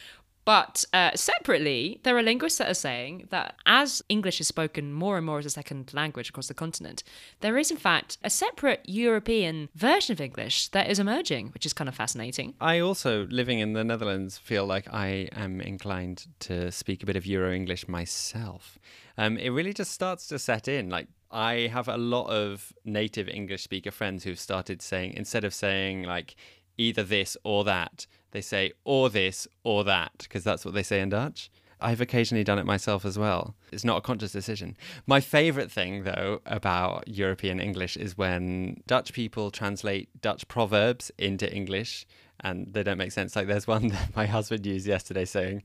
But 0.43 0.85
uh, 0.91 1.11
separately, 1.15 1.99
there 2.03 2.17
are 2.17 2.23
linguists 2.23 2.57
that 2.57 2.69
are 2.69 2.73
saying 2.73 3.27
that 3.29 3.55
as 3.65 4.01
English 4.09 4.41
is 4.41 4.47
spoken 4.47 4.91
more 4.91 5.17
and 5.17 5.25
more 5.25 5.39
as 5.39 5.45
a 5.45 5.51
second 5.51 5.93
language 5.93 6.29
across 6.29 6.47
the 6.47 6.53
continent, 6.53 7.03
there 7.41 7.57
is 7.57 7.69
in 7.69 7.77
fact 7.77 8.17
a 8.23 8.29
separate 8.29 8.81
European 8.85 9.69
version 9.75 10.13
of 10.13 10.21
English 10.21 10.69
that 10.69 10.89
is 10.89 10.99
emerging, 10.99 11.49
which 11.53 11.65
is 11.65 11.73
kind 11.73 11.87
of 11.87 11.95
fascinating. 11.95 12.55
I 12.59 12.79
also, 12.79 13.27
living 13.27 13.59
in 13.59 13.73
the 13.73 13.83
Netherlands, 13.83 14.37
feel 14.37 14.65
like 14.65 14.91
I 14.91 15.29
am 15.33 15.61
inclined 15.61 16.25
to 16.41 16.71
speak 16.71 17.03
a 17.03 17.05
bit 17.05 17.15
of 17.15 17.25
Euro 17.25 17.53
English 17.53 17.87
myself. 17.87 18.79
Um, 19.17 19.37
it 19.37 19.49
really 19.49 19.73
just 19.73 19.91
starts 19.91 20.27
to 20.27 20.39
set 20.39 20.67
in. 20.67 20.89
Like 20.89 21.07
I 21.29 21.69
have 21.71 21.87
a 21.87 21.97
lot 21.97 22.27
of 22.27 22.73
native 22.83 23.29
English 23.29 23.63
speaker 23.63 23.91
friends 23.91 24.23
who've 24.23 24.39
started 24.39 24.81
saying, 24.81 25.13
instead 25.13 25.43
of 25.43 25.53
saying 25.53 26.03
like 26.03 26.35
either 26.77 27.03
this 27.03 27.37
or 27.43 27.63
that, 27.65 28.07
they 28.31 28.41
say 28.41 28.71
or 28.83 29.09
this 29.09 29.47
or 29.63 29.83
that, 29.83 30.11
because 30.19 30.43
that's 30.43 30.65
what 30.65 30.73
they 30.73 30.83
say 30.83 31.01
in 31.01 31.09
Dutch. 31.09 31.49
I've 31.83 32.01
occasionally 32.01 32.43
done 32.43 32.59
it 32.59 32.65
myself 32.65 33.05
as 33.05 33.17
well. 33.17 33.55
It's 33.71 33.83
not 33.83 33.97
a 33.97 34.01
conscious 34.01 34.31
decision. 34.31 34.77
My 35.07 35.19
favorite 35.19 35.71
thing, 35.71 36.03
though, 36.03 36.39
about 36.45 37.07
European 37.07 37.59
English 37.59 37.97
is 37.97 38.15
when 38.15 38.81
Dutch 38.85 39.13
people 39.13 39.49
translate 39.49 40.09
Dutch 40.21 40.47
proverbs 40.47 41.11
into 41.17 41.51
English 41.51 42.05
and 42.39 42.71
they 42.71 42.83
don't 42.83 42.99
make 42.99 43.11
sense. 43.11 43.35
Like 43.35 43.47
there's 43.47 43.67
one 43.67 43.87
that 43.89 44.15
my 44.15 44.27
husband 44.27 44.65
used 44.65 44.85
yesterday 44.85 45.25
saying, 45.25 45.63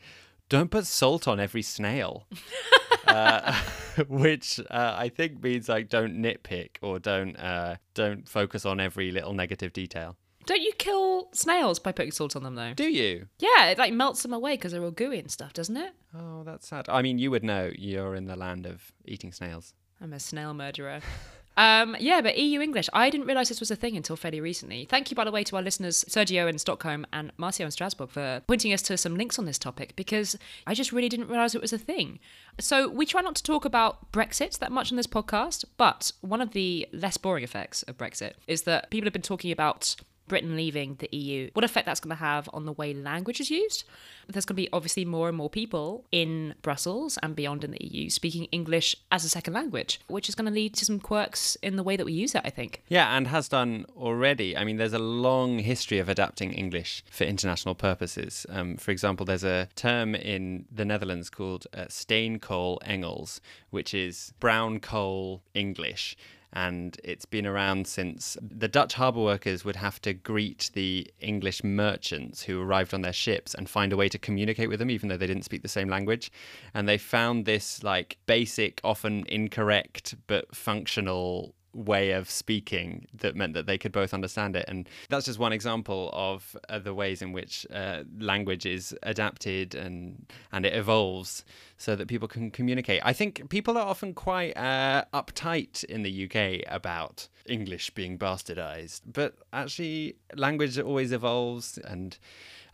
Don't 0.49 0.71
put 0.71 0.87
salt 0.87 1.29
on 1.29 1.39
every 1.39 1.63
snail. 1.63 2.27
uh, 3.07 3.55
which 4.09 4.61
uh, 4.71 4.95
I 4.97 5.09
think 5.09 5.43
means 5.43 5.69
like 5.69 5.89
don't 5.89 6.17
nitpick 6.17 6.77
or 6.83 6.99
don't 6.99 7.37
uh, 7.37 7.77
don't 7.95 8.29
focus 8.29 8.67
on 8.67 8.81
every 8.81 9.11
little 9.11 9.33
negative 9.33 9.73
detail. 9.73 10.17
Don't 10.47 10.63
you 10.63 10.73
kill 10.79 11.29
snails 11.33 11.79
by 11.79 11.93
putting 11.93 12.13
salt 12.13 12.37
on 12.37 12.43
them 12.45 12.55
though? 12.55 12.73
Do 12.75 12.89
you? 12.89 13.27
Yeah, 13.39 13.67
it 13.67 13.79
like 13.79 13.93
melts 13.93 14.23
them 14.23 14.33
away 14.33 14.55
because 14.55 14.73
they're 14.73 14.83
all 14.83 14.91
gooey 14.91 15.19
and 15.19 15.31
stuff, 15.31 15.53
doesn't 15.53 15.77
it? 15.77 15.93
Oh, 16.17 16.45
that's 16.45 16.69
sad. 16.69 16.89
I 16.89 17.03
mean, 17.03 17.19
you 17.19 17.31
would 17.33 17.45
know. 17.45 17.73
You're 17.77 18.15
in 18.15 18.27
the 18.27 18.37
land 18.37 18.65
of 18.65 18.93
eating 19.05 19.33
snails. 19.33 19.75
I'm 20.01 20.13
a 20.13 20.21
snail 20.21 20.55
murderer. 20.55 21.01
Um, 21.59 21.97
yeah, 21.99 22.21
but 22.21 22.37
EU 22.37 22.61
English, 22.61 22.91
I 22.93 23.09
didn't 23.09 23.27
realise 23.27 23.49
this 23.49 23.61
was 23.61 23.71
a 23.71 23.77
thing 23.77 23.97
until 23.97 24.15
fairly 24.15 24.41
recently. 24.41 24.85
Thank 24.85 25.11
you, 25.11 25.15
by 25.15 25.25
the 25.25 25.31
way, 25.31 25.43
to 25.45 25.57
our 25.57 25.63
listeners, 25.63 26.05
Sergio 26.07 26.49
in 26.51 26.59
Stockholm 26.59 27.07
and 27.13 27.35
Marcio 27.39 27.65
in 27.65 27.71
Strasbourg, 27.71 28.11
for 28.11 28.43
pointing 28.47 28.75
us 28.75 28.83
to 28.83 28.99
some 28.99 29.17
links 29.17 29.39
on 29.39 29.47
this 29.47 29.59
topic 29.59 29.97
because 29.97 30.37
I 30.67 30.75
just 30.75 30.93
really 30.93 31.09
didn't 31.09 31.29
realise 31.29 31.55
it 31.55 31.63
was 31.63 31.73
a 31.73 31.79
thing. 31.79 32.19
So, 32.61 32.89
we 32.89 33.07
try 33.07 33.23
not 33.23 33.37
to 33.37 33.43
talk 33.43 33.65
about 33.65 34.13
Brexit 34.13 34.59
that 34.59 34.71
much 34.71 34.93
on 34.93 34.97
this 34.97 35.07
podcast, 35.07 35.65
but 35.79 36.13
one 36.21 36.43
of 36.43 36.51
the 36.51 36.87
less 36.93 37.17
boring 37.17 37.43
effects 37.45 37.83
of 37.85 37.97
Brexit 37.97 38.35
is 38.47 38.63
that 38.63 38.91
people 38.91 39.07
have 39.07 39.15
been 39.15 39.23
talking 39.23 39.51
about 39.51 39.97
Britain 40.29 40.57
leaving 40.57 40.97
the 40.97 41.09
EU, 41.17 41.51
what 41.55 41.65
effect 41.65 41.87
that's 41.87 42.01
going 42.01 42.17
to 42.17 42.23
have 42.23 42.49
on 42.53 42.67
the 42.67 42.73
way 42.73 42.93
language 42.95 43.41
is 43.41 43.51
used. 43.51 43.85
There's 44.29 44.45
going 44.45 44.57
to 44.57 44.63
be 44.63 44.69
obviously 44.73 45.05
more 45.05 45.29
and 45.29 45.37
more 45.37 45.51
people 45.51 46.05
in 46.11 46.55
Brussels 46.63 47.19
and 47.23 47.37
beyond 47.37 47.63
in 47.65 47.71
the 47.71 47.85
EU 47.85 48.11
speaking 48.11 48.45
English 48.47 48.97
as 49.13 49.25
a 49.25 49.29
second 49.29 49.55
language, 49.55 50.01
which 50.09 50.29
is 50.29 50.35
going 50.35 50.47
to 50.47 50.53
lead 50.53 50.75
to 50.75 50.85
some 50.85 50.99
quirks 50.99 51.57
in 51.63 51.77
the 51.77 51.83
way 51.83 51.97
that 51.97 52.05
we 52.05 52.13
use 52.13 52.35
it, 52.35 52.43
I 52.45 52.51
think. 52.51 52.83
Yeah, 52.89 53.17
and 53.17 53.29
has 53.29 53.49
done 53.49 53.87
already. 53.97 54.57
I 54.57 54.65
mean, 54.65 54.77
there's 54.77 54.93
a 54.93 54.99
long 54.99 55.61
history 55.61 55.99
of 55.99 56.09
adapting 56.09 56.53
English 56.53 57.05
for 57.11 57.25
international 57.25 57.75
purposes. 57.75 58.47
Um, 58.49 58.77
for 58.77 58.91
example, 58.91 59.25
there's 59.27 59.45
a 59.45 59.69
term 59.77 60.15
in 60.15 60.67
the 60.73 60.85
Netherlands 60.85 61.31
called 61.31 61.67
uh, 61.73 61.85
steenkool 61.85 62.79
Engels, 62.85 63.41
which 63.71 63.95
is 63.95 64.33
brown 64.41 64.81
coal 64.81 65.43
English 65.55 66.17
and 66.57 66.99
it's 67.05 67.27
been 67.27 67.47
around 67.47 67.87
since 67.87 68.39
the 68.41 68.67
Dutch 68.67 68.95
harbour 68.95 69.21
workers 69.21 69.63
would 69.63 69.77
have 69.77 70.01
to 70.01 70.15
greet 70.15 70.71
the 70.73 71.07
English 71.21 71.63
merchants 71.63 72.45
who 72.45 72.63
arrived 72.63 72.95
on 72.95 73.03
their 73.03 73.13
ships 73.13 73.53
and 73.53 73.69
find 73.69 73.93
a 73.93 73.97
way 73.97 74.09
to 74.09 74.19
communicate 74.19 74.71
with 74.71 74.79
them, 74.79 74.91
even 74.91 75.11
though 75.11 75.19
they 75.19 75.27
didn't 75.27 75.45
speak 75.45 75.61
the 75.61 75.69
same 75.69 75.91
language. 75.91 76.33
And 76.73 76.89
they 76.89 76.97
found 76.97 77.45
this 77.45 77.83
like 77.83 78.17
basic, 78.25 78.81
often 78.83 79.27
incorrect 79.29 80.15
but 80.29 80.57
functional 80.57 81.55
way 81.77 82.13
of 82.13 82.31
speaking 82.31 83.07
that 83.13 83.37
meant 83.37 83.55
that 83.55 83.67
they 83.67 83.79
could 83.79 83.93
both 83.93 84.15
understand 84.15 84.57
it. 84.57 84.65
And 84.69 84.89
that's 85.09 85.27
just 85.27 85.39
one 85.39 85.53
example 85.53 86.11
of 86.13 86.57
uh, 86.69 86.79
the 86.79 86.95
ways 86.95 87.23
in 87.23 87.33
which 87.33 87.67
uh, 87.73 88.05
language 88.19 88.67
is 88.67 88.97
adapted 89.03 89.75
and 89.75 90.27
and 90.53 90.65
it 90.65 90.75
evolves 90.75 91.45
so 91.77 91.95
that 91.95 92.09
people 92.09 92.29
can 92.29 92.51
communicate. 92.51 93.03
I 93.05 93.13
think 93.13 93.49
people 93.51 93.77
are 93.77 93.87
often 93.87 94.15
quite 94.15 94.57
uh, 94.57 95.05
uptight 95.13 95.85
in 95.85 96.03
the 96.03 96.25
UK 96.25 96.65
about 96.73 97.29
English 97.47 97.91
being 97.91 98.19
bastardized, 98.19 99.03
but 99.13 99.35
actually 99.53 100.17
language 100.35 100.79
always 100.79 101.13
evolves 101.13 101.79
and 101.79 102.19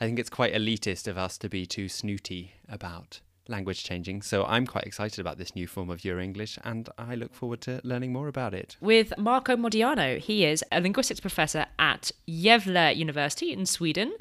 I 0.01 0.07
think 0.07 0.19
it's 0.19 0.31
quite 0.31 0.55
elitist 0.55 1.07
of 1.07 1.19
us 1.19 1.39
to 1.39 1.49
be 1.49 1.67
too 1.67 1.89
snooty 1.89 2.55
about 2.69 3.21
language 3.49 3.85
changing. 3.85 4.23
So 4.23 4.45
I'm 4.45 4.67
quite 4.67 4.85
excited 4.85 5.19
about 5.19 5.39
this 5.39 5.55
new 5.55 5.67
form 5.67 5.91
of 5.91 6.05
Euro 6.05 6.23
English 6.23 6.59
and 6.65 6.89
I 6.99 7.15
look 7.15 7.35
forward 7.35 7.61
to 7.63 7.81
learning 7.85 8.13
more 8.13 8.29
about 8.29 8.55
it. 8.55 8.77
With 8.81 9.13
Marko 9.19 9.57
Modiano, 9.57 10.19
he 10.19 10.45
is 10.45 10.65
a 10.71 10.81
linguistics 10.81 11.21
professor 11.21 11.67
at 11.79 12.13
Gävle 12.29 12.97
University 12.97 13.53
in 13.53 13.67
Sweden. 13.67 14.15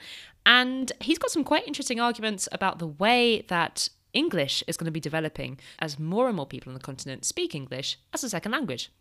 And 0.45 0.91
he's 0.99 1.19
got 1.19 1.29
some 1.29 1.43
quite 1.43 1.67
interesting 1.67 1.99
arguments 1.99 2.49
about 2.51 2.79
the 2.79 2.87
way 2.87 3.41
that 3.47 3.89
English 4.13 4.63
is 4.67 4.75
going 4.75 4.85
to 4.85 4.91
be 4.91 4.99
developing 4.99 5.59
as 5.79 5.99
more 5.99 6.27
and 6.27 6.35
more 6.35 6.45
people 6.45 6.69
on 6.69 6.73
the 6.73 6.83
continent 6.83 7.25
speak 7.25 7.55
English 7.55 7.97
as 8.13 8.23
a 8.23 8.29
second 8.29 8.51
language. 8.51 8.91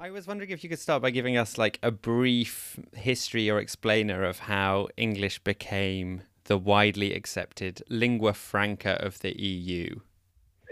I 0.00 0.10
was 0.10 0.28
wondering 0.28 0.50
if 0.50 0.62
you 0.62 0.70
could 0.70 0.78
start 0.78 1.02
by 1.02 1.10
giving 1.10 1.36
us 1.36 1.58
like 1.58 1.80
a 1.82 1.90
brief 1.90 2.78
history 2.94 3.50
or 3.50 3.58
explainer 3.58 4.22
of 4.22 4.38
how 4.38 4.86
English 4.96 5.40
became 5.40 6.22
the 6.44 6.56
widely 6.56 7.12
accepted 7.14 7.82
lingua 7.88 8.34
franca 8.34 8.92
of 9.04 9.18
the 9.18 9.36
EU. 9.40 9.98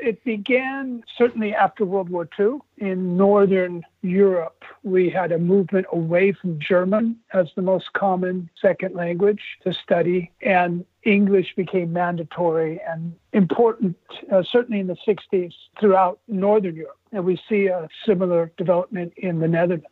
It 0.00 0.22
began 0.24 1.02
certainly 1.16 1.54
after 1.54 1.84
World 1.84 2.10
War 2.10 2.28
II 2.38 2.58
in 2.78 3.16
Northern 3.16 3.82
Europe. 4.02 4.62
We 4.82 5.08
had 5.08 5.32
a 5.32 5.38
movement 5.38 5.86
away 5.92 6.32
from 6.32 6.58
German 6.60 7.16
as 7.32 7.48
the 7.56 7.62
most 7.62 7.92
common 7.94 8.50
second 8.60 8.94
language 8.94 9.40
to 9.64 9.72
study, 9.72 10.30
and 10.42 10.84
English 11.04 11.54
became 11.56 11.92
mandatory 11.92 12.80
and 12.86 13.14
important, 13.32 13.96
uh, 14.30 14.42
certainly 14.42 14.80
in 14.80 14.86
the 14.86 14.96
60s 15.06 15.54
throughout 15.80 16.18
Northern 16.28 16.76
Europe. 16.76 16.98
And 17.12 17.24
we 17.24 17.40
see 17.48 17.66
a 17.66 17.88
similar 18.04 18.52
development 18.56 19.14
in 19.16 19.38
the 19.38 19.48
Netherlands. 19.48 19.86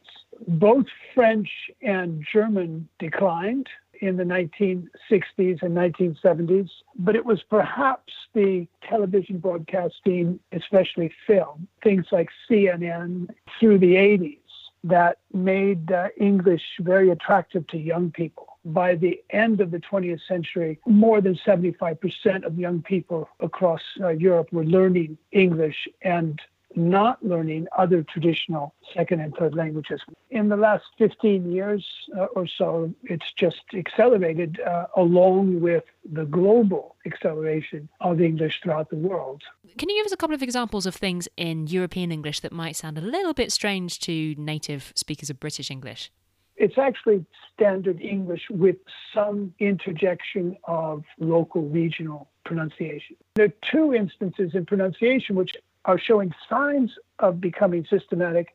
Both 0.47 0.87
French 1.15 1.49
and 1.81 2.25
German 2.31 2.89
declined 2.99 3.69
in 4.05 4.17
the 4.17 4.25
1960s 4.25 5.63
and 5.63 5.77
1970s, 5.77 6.71
but 6.97 7.17
it 7.17 7.25
was 7.25 7.43
perhaps 7.43 8.13
the 8.35 8.67
television 8.89 9.39
broadcasting, 9.39 10.39
especially 10.53 11.13
film, 11.27 11.67
things 11.83 12.07
like 12.13 12.29
CNN 12.49 13.29
through 13.59 13.79
the 13.79 13.95
80s 13.95 14.39
that 14.85 15.19
made 15.33 15.91
uh, 15.91 16.09
English 16.19 16.63
very 16.81 17.11
attractive 17.11 17.67
to 17.69 17.79
young 17.79 18.11
people. 18.11 18.59
By 18.67 18.95
the 18.95 19.23
end 19.31 19.61
of 19.61 19.71
the 19.71 19.79
20th 19.79 20.21
century, 20.27 20.79
more 20.87 21.21
than 21.21 21.35
75% 21.47 22.45
of 22.45 22.59
young 22.59 22.83
people 22.83 23.29
across 23.41 23.81
uh, 24.01 24.09
Europe 24.09 24.53
were 24.53 24.65
learning 24.65 25.19
English 25.33 25.89
and 26.03 26.41
not 26.77 27.25
learning 27.25 27.67
other 27.77 28.03
traditional 28.03 28.75
second 28.95 29.21
and 29.21 29.35
third 29.37 29.55
languages. 29.55 30.01
In 30.31 30.49
the 30.49 30.57
last 30.57 30.85
15 30.99 31.51
years 31.51 31.85
uh, 32.17 32.25
or 32.37 32.47
so, 32.47 32.93
it's 33.05 33.33
just 33.37 33.63
accelerated 33.75 34.61
uh, 34.61 34.87
along 34.97 35.61
with 35.61 35.85
the 36.13 36.25
global 36.25 36.97
acceleration 37.07 37.89
of 38.01 38.21
English 38.21 38.61
throughout 38.63 38.91
the 38.91 38.97
world. 38.97 39.43
Can 39.79 39.89
you 39.89 39.97
give 39.97 40.07
us 40.07 40.13
a 40.13 40.17
couple 40.17 40.35
of 40.35 40.43
examples 40.43 40.87
of 40.87 40.95
things 40.95 41.29
in 41.37 41.67
European 41.67 42.13
English 42.13 42.41
that 42.41 42.53
might 42.53 42.77
sound 42.77 42.99
a 42.99 43.01
little 43.01 43.35
bit 43.35 43.53
strange 43.53 43.99
to 44.01 44.35
native 44.37 44.93
speakers 44.95 45.31
of 45.31 45.41
British 45.41 45.71
English? 45.71 46.11
It's 46.57 46.79
actually 46.79 47.25
standard 47.53 48.01
English 48.01 48.43
with 48.49 48.77
some 49.13 49.53
interjection 49.59 50.57
of 50.65 51.03
local 51.19 51.63
regional 51.63 52.29
pronunciation. 52.45 53.17
There 53.35 53.47
are 53.47 53.55
two 53.63 53.93
instances 53.93 54.55
in 54.55 54.65
pronunciation 54.65 55.35
which 55.35 55.57
are 55.85 55.99
showing 55.99 56.33
signs 56.49 56.91
of 57.19 57.41
becoming 57.41 57.87
systematic, 57.89 58.49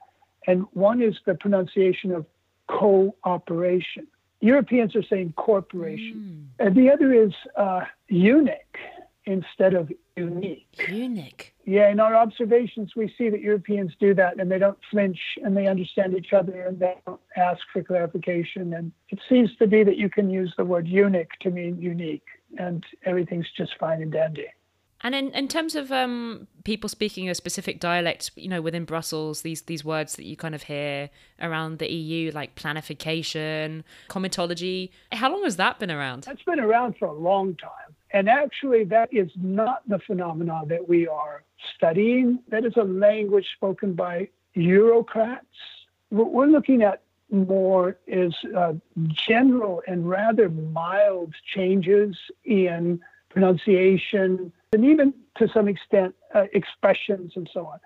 and 0.47 0.65
one 0.73 1.01
is 1.01 1.15
the 1.25 1.35
pronunciation 1.35 2.11
of 2.11 2.25
cooperation. 2.67 4.07
Europeans 4.41 4.95
are 4.95 5.03
saying 5.03 5.33
corporation, 5.35 6.49
mm. 6.59 6.65
and 6.65 6.75
the 6.75 6.89
other 6.89 7.13
is 7.13 7.33
uh, 7.55 7.81
eunuch 8.07 8.77
instead 9.25 9.73
of 9.73 9.91
unique. 10.15 10.67
Eunuch. 10.89 11.53
Yeah, 11.65 11.89
in 11.89 11.99
our 11.99 12.15
observations, 12.15 12.95
we 12.95 13.13
see 13.17 13.29
that 13.29 13.41
Europeans 13.41 13.91
do 13.99 14.13
that 14.15 14.39
and 14.39 14.51
they 14.51 14.57
don't 14.57 14.77
flinch 14.89 15.19
and 15.43 15.55
they 15.55 15.67
understand 15.67 16.15
each 16.15 16.33
other 16.33 16.63
and 16.63 16.79
they 16.79 16.95
don't 17.05 17.21
ask 17.37 17.59
for 17.71 17.83
clarification. 17.83 18.73
And 18.73 18.91
it 19.09 19.19
seems 19.29 19.55
to 19.57 19.67
be 19.67 19.83
that 19.83 19.97
you 19.97 20.09
can 20.09 20.29
use 20.29 20.53
the 20.57 20.65
word 20.65 20.87
eunuch 20.87 21.29
to 21.41 21.51
mean 21.51 21.79
unique 21.79 22.25
and 22.57 22.83
everything's 23.05 23.49
just 23.55 23.73
fine 23.79 24.01
and 24.01 24.11
dandy. 24.11 24.47
And 25.01 25.15
in, 25.15 25.29
in 25.29 25.47
terms 25.47 25.75
of 25.75 25.91
um, 25.91 26.47
people 26.65 26.89
speaking 26.89 27.29
a 27.29 27.35
specific 27.35 27.79
dialect, 27.79 28.31
you 28.35 28.49
know, 28.49 28.61
within 28.61 28.83
Brussels, 28.83 29.41
these 29.43 29.61
these 29.63 29.85
words 29.85 30.15
that 30.17 30.25
you 30.25 30.35
kind 30.35 30.53
of 30.53 30.63
hear 30.63 31.09
around 31.41 31.79
the 31.79 31.91
EU, 31.91 32.31
like 32.31 32.55
planification, 32.55 33.83
comitology, 34.09 34.89
how 35.13 35.31
long 35.31 35.43
has 35.43 35.55
that 35.55 35.79
been 35.79 35.91
around? 35.91 36.23
That's 36.23 36.43
been 36.43 36.59
around 36.59 36.97
for 36.97 37.05
a 37.05 37.13
long 37.13 37.55
time. 37.55 37.95
And 38.11 38.27
actually, 38.27 38.83
that 38.85 39.13
is 39.13 39.29
not 39.35 39.87
the 39.87 39.99
phenomenon 39.99 40.67
that 40.67 40.89
we 40.89 41.07
are 41.07 41.43
studying. 41.75 42.39
That 42.49 42.65
is 42.65 42.73
a 42.75 42.83
language 42.83 43.47
spoken 43.55 43.93
by 43.93 44.29
Eurocrats. 44.55 45.39
What 46.09 46.31
we're 46.31 46.47
looking 46.47 46.81
at 46.81 47.03
more 47.31 47.97
is 48.07 48.33
uh, 48.57 48.73
general 49.11 49.83
and 49.87 50.09
rather 50.09 50.49
mild 50.49 51.35
changes 51.53 52.17
in 52.43 52.99
pronunciation, 53.29 54.51
and 54.71 54.85
even 54.85 55.13
to 55.37 55.47
some 55.53 55.67
extent 55.67 56.13
uh, 56.35 56.45
expressions 56.53 57.33
and 57.35 57.49
so 57.53 57.65
on. 57.65 57.79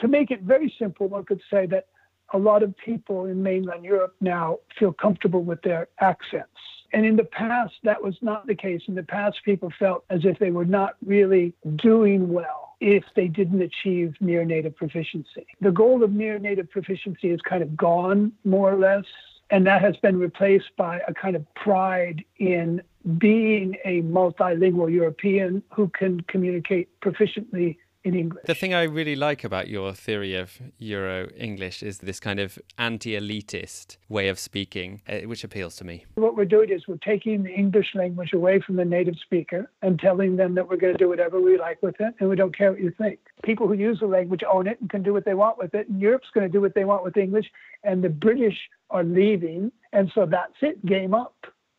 To 0.00 0.08
make 0.08 0.30
it 0.30 0.42
very 0.42 0.74
simple, 0.78 1.08
one 1.08 1.24
could 1.24 1.40
say 1.50 1.66
that 1.66 1.86
a 2.34 2.38
lot 2.38 2.62
of 2.62 2.76
people 2.76 3.26
in 3.26 3.42
mainland 3.42 3.84
Europe 3.84 4.14
now 4.20 4.58
feel 4.78 4.92
comfortable 4.92 5.42
with 5.42 5.62
their 5.62 5.88
accents. 6.00 6.50
And 6.92 7.06
in 7.06 7.16
the 7.16 7.24
past, 7.24 7.74
that 7.84 8.02
was 8.02 8.14
not 8.20 8.46
the 8.46 8.54
case. 8.54 8.82
In 8.88 8.94
the 8.94 9.02
past, 9.02 9.38
people 9.44 9.72
felt 9.78 10.04
as 10.10 10.20
if 10.24 10.38
they 10.38 10.50
were 10.50 10.64
not 10.64 10.96
really 11.04 11.54
doing 11.76 12.32
well 12.32 12.74
if 12.80 13.04
they 13.14 13.28
didn't 13.28 13.62
achieve 13.62 14.14
near 14.20 14.44
native 14.44 14.76
proficiency. 14.76 15.46
The 15.60 15.70
goal 15.70 16.04
of 16.04 16.12
near 16.12 16.38
native 16.38 16.70
proficiency 16.70 17.30
is 17.30 17.40
kind 17.40 17.62
of 17.62 17.76
gone, 17.76 18.32
more 18.44 18.70
or 18.70 18.78
less. 18.78 19.04
And 19.50 19.66
that 19.66 19.80
has 19.80 19.96
been 19.98 20.18
replaced 20.18 20.76
by 20.76 21.00
a 21.06 21.14
kind 21.14 21.36
of 21.36 21.54
pride 21.54 22.24
in 22.38 22.82
being 23.18 23.76
a 23.84 24.02
multilingual 24.02 24.92
European 24.92 25.62
who 25.72 25.88
can 25.88 26.20
communicate 26.22 26.88
proficiently 27.00 27.76
in 28.06 28.14
English. 28.14 28.44
The 28.46 28.54
thing 28.54 28.72
I 28.72 28.84
really 28.84 29.16
like 29.16 29.42
about 29.42 29.68
your 29.68 29.92
theory 29.92 30.36
of 30.36 30.58
Euro 30.78 31.28
English 31.36 31.82
is 31.82 31.98
this 31.98 32.20
kind 32.20 32.38
of 32.38 32.58
anti 32.78 33.18
elitist 33.18 33.96
way 34.08 34.28
of 34.28 34.38
speaking, 34.38 35.02
uh, 35.08 35.18
which 35.20 35.42
appeals 35.42 35.74
to 35.76 35.84
me. 35.84 36.04
What 36.14 36.36
we're 36.36 36.44
doing 36.44 36.70
is 36.70 36.86
we're 36.86 36.98
taking 36.98 37.42
the 37.42 37.50
English 37.50 37.94
language 37.94 38.32
away 38.32 38.60
from 38.60 38.76
the 38.76 38.84
native 38.84 39.16
speaker 39.16 39.70
and 39.82 39.98
telling 39.98 40.36
them 40.36 40.54
that 40.54 40.68
we're 40.68 40.76
going 40.76 40.94
to 40.94 40.98
do 40.98 41.08
whatever 41.08 41.40
we 41.40 41.58
like 41.58 41.82
with 41.82 41.96
it 42.00 42.14
and 42.20 42.28
we 42.28 42.36
don't 42.36 42.56
care 42.56 42.70
what 42.70 42.80
you 42.80 42.92
think. 42.96 43.18
People 43.42 43.66
who 43.66 43.74
use 43.74 43.98
the 43.98 44.06
language 44.06 44.42
own 44.48 44.68
it 44.68 44.80
and 44.80 44.88
can 44.88 45.02
do 45.02 45.12
what 45.12 45.24
they 45.24 45.34
want 45.34 45.58
with 45.58 45.74
it. 45.74 45.88
And 45.88 46.00
Europe's 46.00 46.28
going 46.32 46.46
to 46.46 46.52
do 46.52 46.60
what 46.60 46.74
they 46.74 46.84
want 46.84 47.02
with 47.02 47.16
English. 47.16 47.46
And 47.82 48.04
the 48.04 48.08
British 48.08 48.56
are 48.90 49.02
leaving. 49.02 49.72
And 49.92 50.12
so 50.14 50.26
that's 50.26 50.54
it, 50.62 50.84
game 50.86 51.12
up 51.12 51.34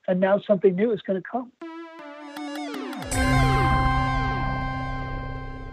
and 0.08 0.20
now 0.20 0.40
something 0.48 0.76
new 0.76 0.92
is 0.92 1.02
going 1.02 1.22
to 1.22 1.30
come. 1.30 1.52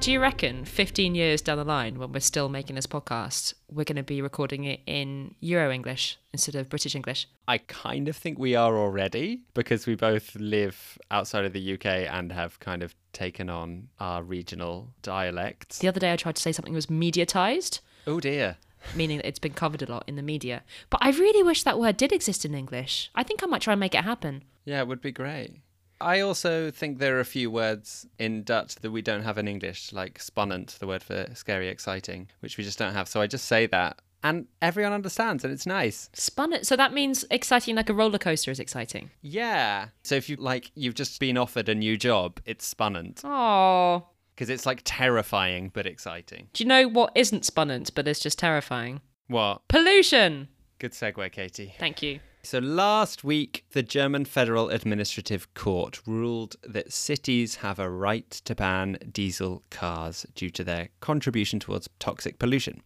Do 0.00 0.12
you 0.12 0.20
reckon 0.20 0.66
15 0.66 1.14
years 1.14 1.40
down 1.40 1.56
the 1.56 1.64
line, 1.64 1.98
when 1.98 2.12
we're 2.12 2.20
still 2.20 2.50
making 2.50 2.76
this 2.76 2.86
podcast, 2.86 3.54
we're 3.70 3.84
going 3.84 3.96
to 3.96 4.02
be 4.02 4.20
recording 4.20 4.64
it 4.64 4.80
in 4.86 5.34
Euro 5.40 5.72
English 5.72 6.18
instead 6.30 6.56
of 6.56 6.68
British 6.68 6.94
English? 6.94 7.26
I 7.48 7.56
kind 7.56 8.06
of 8.08 8.14
think 8.14 8.38
we 8.38 8.54
are 8.54 8.76
already 8.76 9.40
because 9.54 9.86
we 9.86 9.94
both 9.94 10.34
live 10.34 10.98
outside 11.10 11.46
of 11.46 11.54
the 11.54 11.72
UK 11.72 11.86
and 11.86 12.32
have 12.32 12.60
kind 12.60 12.82
of 12.82 12.94
taken 13.14 13.48
on 13.48 13.88
our 13.98 14.22
regional 14.22 14.90
dialects. 15.00 15.78
The 15.78 15.88
other 15.88 16.00
day 16.00 16.12
I 16.12 16.16
tried 16.16 16.36
to 16.36 16.42
say 16.42 16.52
something 16.52 16.74
was 16.74 16.86
mediatized. 16.86 17.80
Oh 18.06 18.20
dear 18.20 18.58
meaning 18.94 19.18
that 19.18 19.26
it's 19.26 19.38
been 19.38 19.52
covered 19.52 19.82
a 19.82 19.90
lot 19.90 20.04
in 20.06 20.16
the 20.16 20.22
media. 20.22 20.62
But 20.90 21.00
I 21.02 21.10
really 21.10 21.42
wish 21.42 21.62
that 21.62 21.78
word 21.78 21.96
did 21.96 22.12
exist 22.12 22.44
in 22.44 22.54
English. 22.54 23.10
I 23.14 23.22
think 23.22 23.42
I 23.42 23.46
might 23.46 23.62
try 23.62 23.72
and 23.72 23.80
make 23.80 23.94
it 23.94 24.04
happen. 24.04 24.44
Yeah, 24.64 24.80
it 24.80 24.88
would 24.88 25.02
be 25.02 25.12
great. 25.12 25.60
I 26.00 26.20
also 26.20 26.70
think 26.70 26.98
there 26.98 27.16
are 27.16 27.20
a 27.20 27.24
few 27.24 27.50
words 27.50 28.06
in 28.18 28.42
Dutch 28.42 28.76
that 28.76 28.90
we 28.90 29.00
don't 29.00 29.22
have 29.22 29.38
in 29.38 29.48
English, 29.48 29.92
like 29.92 30.18
spannend, 30.18 30.78
the 30.78 30.86
word 30.86 31.02
for 31.02 31.26
scary, 31.34 31.68
exciting, 31.68 32.28
which 32.40 32.58
we 32.58 32.64
just 32.64 32.78
don't 32.78 32.92
have. 32.92 33.08
So 33.08 33.20
I 33.20 33.26
just 33.26 33.46
say 33.46 33.66
that 33.66 34.00
and 34.24 34.46
everyone 34.62 34.92
understands 34.92 35.44
and 35.44 35.52
it's 35.52 35.66
nice. 35.66 36.08
Spannend. 36.14 36.64
So 36.64 36.76
that 36.76 36.92
means 36.92 37.24
exciting 37.30 37.76
like 37.76 37.90
a 37.90 37.94
roller 37.94 38.18
coaster 38.18 38.50
is 38.50 38.58
exciting. 38.58 39.10
Yeah. 39.20 39.88
So 40.02 40.14
if 40.14 40.28
you 40.28 40.36
like 40.36 40.72
you've 40.74 40.94
just 40.94 41.20
been 41.20 41.36
offered 41.36 41.68
a 41.68 41.74
new 41.74 41.96
job, 41.96 42.40
it's 42.46 42.72
spannend. 42.72 43.20
Oh 43.22 44.06
because 44.34 44.50
it's 44.50 44.66
like 44.66 44.82
terrifying 44.84 45.70
but 45.72 45.86
exciting. 45.86 46.48
Do 46.52 46.64
you 46.64 46.68
know 46.68 46.88
what 46.88 47.12
isn't 47.14 47.42
spannend 47.44 47.90
but 47.94 48.08
is 48.08 48.20
just 48.20 48.38
terrifying? 48.38 49.00
What? 49.28 49.66
Pollution. 49.68 50.48
Good 50.78 50.92
segue, 50.92 51.32
Katy. 51.32 51.74
Thank 51.78 52.02
you. 52.02 52.20
So 52.44 52.58
last 52.58 53.24
week, 53.24 53.64
the 53.70 53.82
German 53.82 54.26
Federal 54.26 54.68
Administrative 54.68 55.52
Court 55.54 56.02
ruled 56.06 56.56
that 56.62 56.92
cities 56.92 57.56
have 57.56 57.78
a 57.78 57.88
right 57.88 58.30
to 58.30 58.54
ban 58.54 58.98
diesel 59.10 59.62
cars 59.70 60.26
due 60.34 60.50
to 60.50 60.62
their 60.62 60.90
contribution 61.00 61.58
towards 61.58 61.88
toxic 61.98 62.38
pollution. 62.38 62.82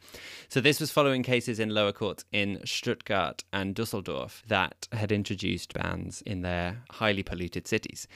So 0.48 0.60
this 0.60 0.78
was 0.78 0.92
following 0.92 1.24
cases 1.24 1.58
in 1.58 1.70
lower 1.70 1.90
courts 1.90 2.24
in 2.30 2.60
Stuttgart 2.64 3.42
and 3.52 3.74
Dusseldorf 3.74 4.44
that 4.46 4.86
had 4.92 5.10
introduced 5.10 5.74
bans 5.74 6.22
in 6.22 6.42
their 6.42 6.84
highly 6.92 7.24
polluted 7.24 7.66
cities. 7.66 8.06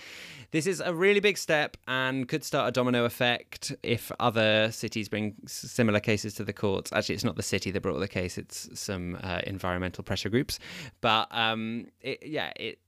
This 0.53 0.69
is 0.69 0.81
a 0.81 0.95
really 0.95 1.21
big 1.21 1.39
step 1.39 1.77
and 1.89 2.29
could 2.29 2.45
start 2.45 2.69
a 2.69 2.73
domino 2.73 3.05
effect 3.05 3.75
if 3.83 4.13
other 4.21 4.71
cities 4.71 5.09
bring 5.09 5.35
similar 5.47 5.99
cases 5.99 6.35
to 6.35 6.45
the 6.45 6.53
courts. 6.53 6.93
Actually, 6.93 7.17
it's 7.17 7.25
not 7.25 7.35
the 7.35 7.43
city 7.43 7.73
that 7.73 7.81
brought 7.81 7.99
the 7.99 8.07
case, 8.07 8.39
it's 8.39 8.69
some 8.79 9.19
uh, 9.25 9.41
environmental 9.45 10.05
pressure 10.05 10.29
groups. 10.29 10.61
But 11.01 11.32
um, 11.33 11.87
it, 12.01 12.27
yeah, 12.27 12.53
it 12.57 12.79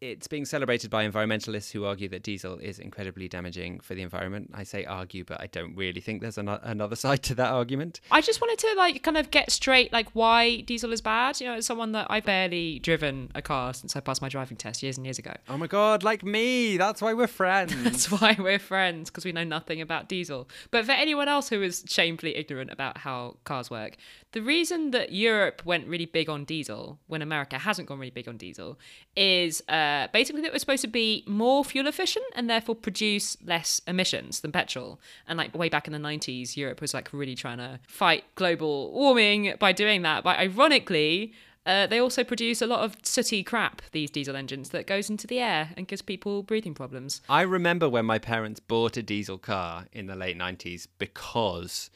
it's 0.00 0.28
being 0.28 0.44
celebrated 0.44 0.90
by 0.90 1.08
environmentalists 1.08 1.72
who 1.72 1.84
argue 1.84 2.08
that 2.08 2.22
diesel 2.22 2.58
is 2.58 2.78
incredibly 2.78 3.28
damaging 3.28 3.80
for 3.80 3.94
the 3.94 4.02
environment. 4.02 4.50
I 4.52 4.64
say 4.64 4.84
argue, 4.84 5.24
but 5.24 5.40
I 5.40 5.46
don't 5.46 5.74
really 5.74 6.00
think 6.00 6.20
there's 6.20 6.36
an- 6.38 6.48
another 6.48 6.96
side 7.04 7.22
to 7.24 7.34
that 7.36 7.50
argument. 7.50 8.00
I 8.10 8.20
just 8.20 8.40
wanted 8.40 8.58
to 8.58 8.74
like 8.76 9.02
kind 9.02 9.16
of 9.16 9.30
get 9.30 9.50
straight 9.50 9.92
like 9.92 10.10
why 10.12 10.60
diesel 10.60 10.92
is 10.92 11.00
bad. 11.00 11.40
You 11.40 11.46
know, 11.48 11.54
as 11.54 11.66
someone 11.66 11.92
that 11.92 12.06
I've 12.10 12.24
barely 12.24 12.80
driven 12.80 13.30
a 13.34 13.40
car 13.40 13.72
since 13.72 13.96
I 13.96 14.00
passed 14.00 14.20
my 14.20 14.28
driving 14.28 14.56
test 14.56 14.82
years 14.82 14.98
and 14.98 15.06
years 15.06 15.18
ago. 15.18 15.32
Oh 15.48 15.56
my 15.56 15.66
god, 15.66 16.02
like 16.02 16.22
me. 16.22 16.76
That's 16.76 17.00
why 17.00 17.14
we're 17.14 17.26
friends. 17.26 17.74
That's 17.82 18.10
why 18.10 18.36
we're 18.38 18.58
friends 18.58 19.10
because 19.10 19.24
we 19.24 19.32
know 19.32 19.44
nothing 19.44 19.80
about 19.80 20.08
diesel. 20.08 20.48
But 20.70 20.84
for 20.84 20.92
anyone 20.92 21.28
else 21.28 21.48
who 21.48 21.62
is 21.62 21.84
shamefully 21.88 22.36
ignorant 22.36 22.70
about 22.70 22.98
how 22.98 23.36
cars 23.44 23.70
work, 23.70 23.96
the 24.32 24.40
reason 24.40 24.90
that 24.92 25.12
Europe 25.12 25.62
went 25.64 25.86
really 25.86 26.06
big 26.06 26.28
on 26.28 26.44
diesel 26.44 26.98
when 27.06 27.22
America 27.22 27.58
hasn't 27.58 27.88
gone 27.88 27.98
really 27.98 28.10
big 28.10 28.28
on 28.28 28.36
diesel 28.36 28.78
is 29.14 29.62
uh, 29.68 30.08
basically 30.12 30.40
that 30.42 30.48
it 30.48 30.52
was 30.52 30.62
supposed 30.62 30.82
to 30.82 30.88
be 30.88 31.22
more 31.26 31.64
fuel 31.64 31.86
efficient 31.86 32.24
and 32.34 32.48
therefore 32.48 32.74
produce 32.74 33.36
less 33.44 33.80
emissions 33.86 34.40
than 34.40 34.50
petrol. 34.50 35.00
And 35.28 35.36
like 35.36 35.54
way 35.54 35.68
back 35.68 35.86
in 35.86 35.92
the 35.92 35.98
90s, 35.98 36.56
Europe 36.56 36.80
was 36.80 36.94
like 36.94 37.12
really 37.12 37.34
trying 37.34 37.58
to 37.58 37.78
fight 37.86 38.24
global 38.34 38.92
warming 38.92 39.54
by 39.58 39.72
doing 39.72 40.02
that. 40.02 40.24
But 40.24 40.38
ironically, 40.38 41.32
Uh, 41.64 41.86
they 41.86 42.00
also 42.00 42.24
produce 42.24 42.60
a 42.60 42.66
lot 42.66 42.80
of 42.80 42.96
sooty 43.04 43.44
crap, 43.44 43.82
these 43.92 44.10
diesel 44.10 44.34
engines, 44.34 44.70
that 44.70 44.84
goes 44.84 45.08
into 45.08 45.28
the 45.28 45.38
air 45.38 45.70
and 45.76 45.86
gives 45.86 46.02
people 46.02 46.42
breathing 46.42 46.74
problems. 46.74 47.20
I 47.28 47.42
remember 47.42 47.88
when 47.88 48.04
my 48.04 48.18
parents 48.18 48.58
bought 48.58 48.96
a 48.96 49.02
diesel 49.02 49.38
car 49.38 49.86
in 49.92 50.06
the 50.06 50.16
late 50.16 50.36
90s 50.36 50.88
because 50.98 51.88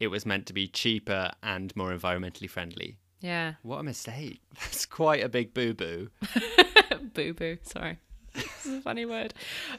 it 0.00 0.08
was 0.08 0.26
meant 0.26 0.46
to 0.46 0.52
be 0.52 0.66
cheaper 0.66 1.30
and 1.42 1.74
more 1.76 1.92
environmentally 1.92 2.48
friendly. 2.48 2.98
Yeah. 3.20 3.54
What 3.62 3.78
a 3.78 3.82
mistake. 3.82 4.40
That's 4.60 4.86
quite 4.86 5.24
a 5.24 5.28
big 5.28 5.54
boo 5.54 5.74
boo. 5.74 6.10
boo 7.14 7.32
boo. 7.32 7.58
Sorry. 7.62 7.98
This 8.34 8.66
is 8.66 8.74
a 8.74 8.80
funny 8.80 9.04
word. 9.04 9.34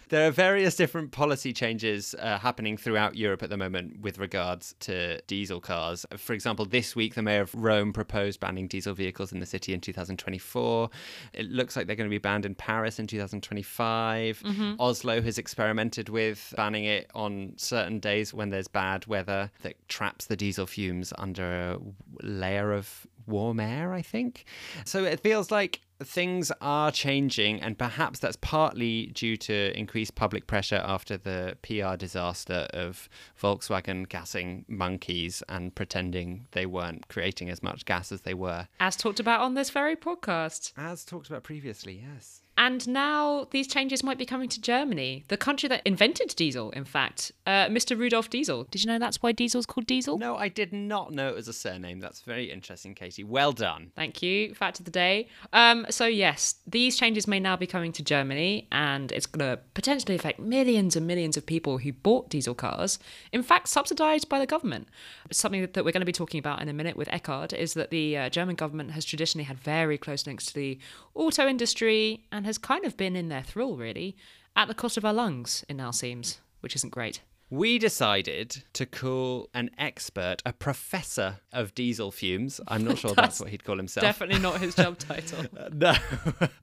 There 0.10 0.28
are 0.28 0.32
various 0.32 0.76
different 0.76 1.12
policy 1.12 1.54
changes 1.54 2.16
uh, 2.20 2.40
happening 2.40 2.78
throughout 2.78 3.16
Europe 3.16 3.44
at 3.44 3.50
the 3.50 3.58
moment 3.58 4.02
with 4.02 4.18
regards 4.18 4.76
to 4.82 5.22
diesel 5.22 5.60
cars. 5.60 6.06
For 6.18 6.34
example, 6.34 6.66
this 6.66 6.96
week 6.96 7.16
the 7.16 7.22
mayor 7.22 7.42
of 7.42 7.54
Rome 7.54 7.94
proposed 7.94 8.40
banning 8.40 8.68
diesel 8.68 8.94
vehicles 8.94 9.32
in 9.32 9.40
the 9.40 9.46
city 9.46 9.74
in 9.74 9.82
2024. 9.82 10.90
It 11.34 11.50
looks 11.50 11.76
like 11.76 11.88
they're 11.88 11.96
going 11.96 12.10
to 12.10 12.14
be 12.14 12.18
banned 12.18 12.46
in 12.46 12.56
Paris 12.56 13.00
in 13.00 13.08
2025. 13.08 14.40
Mm-hmm. 14.40 14.74
Oslo 14.80 15.22
has 15.22 15.38
experimented 15.38 16.10
with 16.10 16.54
banning 16.56 16.86
it 16.86 17.10
on 17.14 17.54
certain 17.58 18.00
days 18.00 18.34
when 18.34 18.50
there's 18.50 18.68
bad 18.68 19.06
weather 19.08 19.52
that 19.62 19.76
traps 19.90 20.26
the 20.26 20.36
diesel 20.36 20.66
fumes 20.66 21.14
under 21.18 21.46
a 21.46 21.80
layer 22.22 22.72
of 22.72 23.06
warm 23.28 23.60
air, 23.60 23.94
I 23.94 24.02
think. 24.02 24.46
So 24.86 25.04
it 25.04 25.20
feels 25.20 25.52
like 25.52 25.82
things 26.04 26.52
are 26.62 26.92
changing, 26.92 27.62
and 27.62 27.78
perhaps 27.78 28.20
that's 28.20 28.38
partly 28.38 29.08
due 29.08 29.38
to 29.38 29.78
increased 29.78 30.16
public 30.16 30.48
pressure 30.48 30.82
after 30.84 31.18
the 31.18 31.58
PR 31.62 31.96
disaster 31.96 32.68
of 32.74 33.10
Volkswagen 33.42 34.08
gassing 34.08 34.66
monkeys 34.68 35.42
and 35.48 35.74
pretending 35.74 36.48
they 36.52 36.66
weren't 36.66 37.08
creating 37.08 37.50
as 37.50 37.64
much 37.64 37.86
gas 37.86 38.12
as 38.12 38.22
they 38.22 38.34
were. 38.34 38.68
As 38.80 38.96
talked 38.96 39.20
about 39.20 39.42
on 39.42 39.54
this 39.54 39.70
very 39.70 39.96
podcast. 39.96 40.74
As 40.78 41.06
talked 41.06 41.28
about 41.28 41.44
previously, 41.44 42.04
yes. 42.04 42.42
And 42.58 42.88
now 42.88 43.48
these 43.52 43.68
changes 43.68 44.04
might 44.04 44.18
be 44.18 44.26
coming 44.26 44.48
to 44.50 44.62
Germany, 44.62 45.26
the 45.28 45.38
country 45.38 45.68
that 45.70 45.82
invented 45.86 46.36
diesel, 46.36 46.72
in 46.72 46.86
fact. 46.86 47.32
Uh, 47.46 47.68
Mr. 47.68 47.98
Rudolf 47.98 48.30
Diesel. 48.30 48.64
Did 48.72 48.84
you 48.84 48.88
know 48.88 48.98
that's 48.98 49.22
why 49.22 49.34
diesel's 49.34 49.66
called 49.66 49.88
diesel? 49.88 50.18
No, 50.18 50.38
I 50.38 50.48
did 50.48 50.72
not 50.72 51.12
know 51.12 51.28
it 51.30 51.36
was 51.36 51.48
a 51.48 51.54
surname. 51.54 52.00
That's 52.00 52.22
very 52.22 52.52
interesting, 52.52 52.96
Katy. 52.96 53.24
Well 53.24 53.52
done. 53.52 53.92
Thank 53.96 54.22
you. 54.22 54.54
Fact 54.56 54.80
of 54.80 54.86
the 54.86 54.92
day. 54.92 55.28
Um, 55.52 55.86
so, 55.90 56.06
yes, 56.06 56.56
these 56.66 56.98
changes 56.98 57.28
may 57.28 57.40
now 57.40 57.58
be 57.58 57.68
coming 57.68 57.92
to 57.94 58.04
Germany, 58.04 58.68
and 58.72 59.12
it's 59.12 59.26
going 59.26 59.50
to 59.50 59.62
potentially 59.74 60.16
affect 60.16 60.40
millions 60.40 60.96
and 60.96 61.06
millions 61.06 61.36
of 61.36 61.46
people 61.46 61.80
who 61.80 61.92
bought 61.92 62.30
diesel 62.30 62.56
cars, 62.56 63.00
in 63.34 63.44
fact, 63.44 63.68
subsidised 63.68 64.30
by 64.30 64.40
the 64.40 64.46
government. 64.46 64.88
Something 65.32 65.68
that 65.74 65.84
we're 65.84 65.92
going 65.92 66.02
to 66.02 66.06
be 66.06 66.12
talking 66.12 66.40
about 66.40 66.62
in 66.62 66.70
a 66.70 66.74
minute 66.74 66.96
with 66.96 67.10
Eckard 67.10 67.54
is 67.54 67.74
that 67.74 67.90
the 67.90 68.18
uh, 68.18 68.30
German 68.30 68.56
government 68.56 68.92
has 68.92 69.04
traditionally 69.04 69.44
had 69.44 69.60
very 69.60 69.98
close 69.98 70.26
links 70.26 70.46
to 70.48 70.54
the 70.54 70.80
auto 71.16 71.48
industry 71.48 72.24
and 72.32 72.45
has 72.46 72.58
kind 72.58 72.86
of 72.86 72.96
been 72.96 73.16
in 73.16 73.30
their 73.30 73.44
thrill, 73.44 73.76
really, 73.76 74.16
at 74.56 74.68
the 74.68 74.74
cost 74.74 74.98
of 74.98 75.04
our 75.04 75.14
lungs, 75.14 75.66
it 75.68 75.74
now 75.76 75.92
seems, 75.92 76.40
which 76.62 76.76
isn't 76.76 76.92
great. 76.92 77.22
We 77.50 77.78
decided 77.78 78.64
to 78.74 78.86
call 78.86 79.50
an 79.54 79.70
expert, 79.78 80.42
a 80.46 80.54
professor 80.54 81.38
of 81.54 81.76
diesel 81.76 82.12
fumes. 82.12 82.60
I'm 82.68 82.84
not 82.84 82.98
sure 82.98 83.10
that's, 83.16 83.28
That's 83.28 83.40
what 83.42 83.50
he'd 83.50 83.64
call 83.64 83.78
himself. 83.78 84.02
Definitely 84.04 84.40
not 84.40 84.60
his 84.60 84.76
job 84.76 84.98
title. 85.00 85.46
no. 85.72 85.94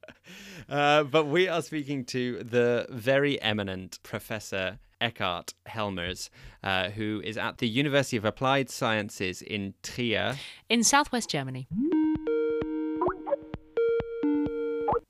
uh, 0.68 1.04
but 1.04 1.26
we 1.26 1.46
are 1.48 1.62
speaking 1.62 2.04
to 2.06 2.42
the 2.42 2.86
very 2.90 3.40
eminent 3.40 4.00
Professor 4.02 4.78
Eckard 5.00 5.52
Helmers, 5.66 6.30
uh, 6.62 6.90
who 6.90 7.20
is 7.24 7.36
at 7.36 7.58
the 7.58 7.68
University 7.68 8.16
of 8.16 8.24
Applied 8.24 8.70
Sciences 8.70 9.42
in 9.42 9.74
Trier. 9.82 10.36
In 10.68 10.82
southwest 10.82 11.30
Germany. 11.30 11.68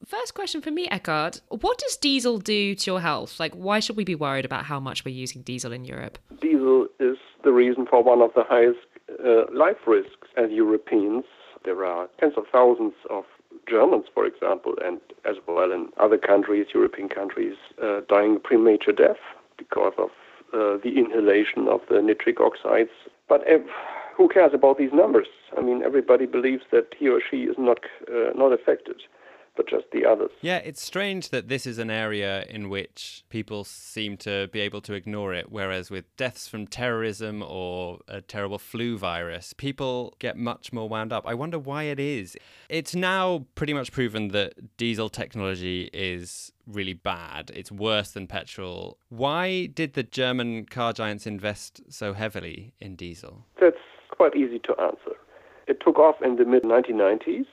First 0.06 0.34
question 0.34 0.60
for 0.60 0.70
me, 0.70 0.88
Eckard. 0.88 1.40
What 1.48 1.78
does 1.78 1.96
diesel 1.96 2.38
do 2.38 2.74
to 2.74 2.90
your 2.90 3.00
health? 3.00 3.38
Like, 3.38 3.54
why 3.54 3.78
should 3.78 3.96
we 3.96 4.04
be 4.04 4.16
worried 4.16 4.44
about 4.44 4.64
how 4.64 4.80
much 4.80 5.04
we're 5.04 5.14
using 5.14 5.42
diesel 5.42 5.72
in 5.72 5.84
Europe? 5.84 6.18
Diesel 6.40 6.88
is 6.98 7.16
the 7.44 7.52
reason 7.52 7.86
for 7.86 8.02
one 8.02 8.20
of 8.20 8.30
the 8.34 8.42
highest 8.42 8.80
uh, 9.24 9.44
life 9.52 9.86
risks 9.86 10.28
as 10.36 10.50
Europeans. 10.50 11.24
There 11.64 11.84
are 11.84 12.08
tens 12.18 12.34
of 12.36 12.44
thousands 12.50 12.94
of 13.10 13.24
Germans, 13.68 14.06
for 14.12 14.26
example, 14.26 14.74
and 14.84 15.00
as 15.24 15.36
well 15.46 15.70
in 15.70 15.88
other 16.00 16.18
countries, 16.18 16.66
European 16.74 17.08
countries, 17.08 17.54
uh, 17.82 18.00
dying 18.08 18.40
premature 18.42 18.92
death 18.92 19.22
because 19.56 19.92
of 19.98 20.10
uh, 20.52 20.78
the 20.82 20.94
inhalation 20.98 21.68
of 21.68 21.80
the 21.88 22.02
nitric 22.02 22.40
oxides. 22.40 22.90
But 23.28 23.42
if, 23.46 23.62
who 24.16 24.28
cares 24.28 24.52
about 24.52 24.78
these 24.78 24.92
numbers? 24.92 25.28
I 25.56 25.60
mean, 25.60 25.82
everybody 25.84 26.26
believes 26.26 26.64
that 26.72 26.88
he 26.98 27.08
or 27.08 27.20
she 27.30 27.44
is 27.44 27.56
not 27.56 27.78
uh, 28.08 28.32
not 28.34 28.52
affected 28.52 28.96
but 29.56 29.68
just 29.68 29.84
the 29.92 30.06
others. 30.06 30.30
Yeah, 30.40 30.58
it's 30.58 30.82
strange 30.82 31.28
that 31.30 31.48
this 31.48 31.66
is 31.66 31.78
an 31.78 31.90
area 31.90 32.44
in 32.48 32.68
which 32.68 33.24
people 33.28 33.64
seem 33.64 34.16
to 34.18 34.48
be 34.48 34.60
able 34.60 34.80
to 34.82 34.94
ignore 34.94 35.34
it, 35.34 35.50
whereas 35.50 35.90
with 35.90 36.14
deaths 36.16 36.48
from 36.48 36.66
terrorism 36.66 37.42
or 37.46 37.98
a 38.08 38.20
terrible 38.20 38.58
flu 38.58 38.96
virus, 38.96 39.52
people 39.52 40.14
get 40.18 40.36
much 40.36 40.72
more 40.72 40.88
wound 40.88 41.12
up. 41.12 41.26
I 41.26 41.34
wonder 41.34 41.58
why 41.58 41.84
it 41.84 42.00
is. 42.00 42.36
It's 42.68 42.94
now 42.94 43.46
pretty 43.54 43.74
much 43.74 43.92
proven 43.92 44.28
that 44.28 44.76
diesel 44.76 45.08
technology 45.08 45.90
is 45.92 46.52
really 46.66 46.94
bad. 46.94 47.50
It's 47.54 47.70
worse 47.70 48.12
than 48.12 48.26
petrol. 48.26 48.98
Why 49.08 49.66
did 49.66 49.94
the 49.94 50.02
German 50.02 50.66
car 50.66 50.92
giants 50.92 51.26
invest 51.26 51.82
so 51.92 52.14
heavily 52.14 52.72
in 52.80 52.96
diesel? 52.96 53.44
That's 53.60 53.76
quite 54.10 54.34
easy 54.36 54.60
to 54.60 54.80
answer. 54.80 55.16
It 55.66 55.78
took 55.84 55.98
off 55.98 56.16
in 56.24 56.36
the 56.36 56.44
mid 56.44 56.62
1990s 56.62 57.46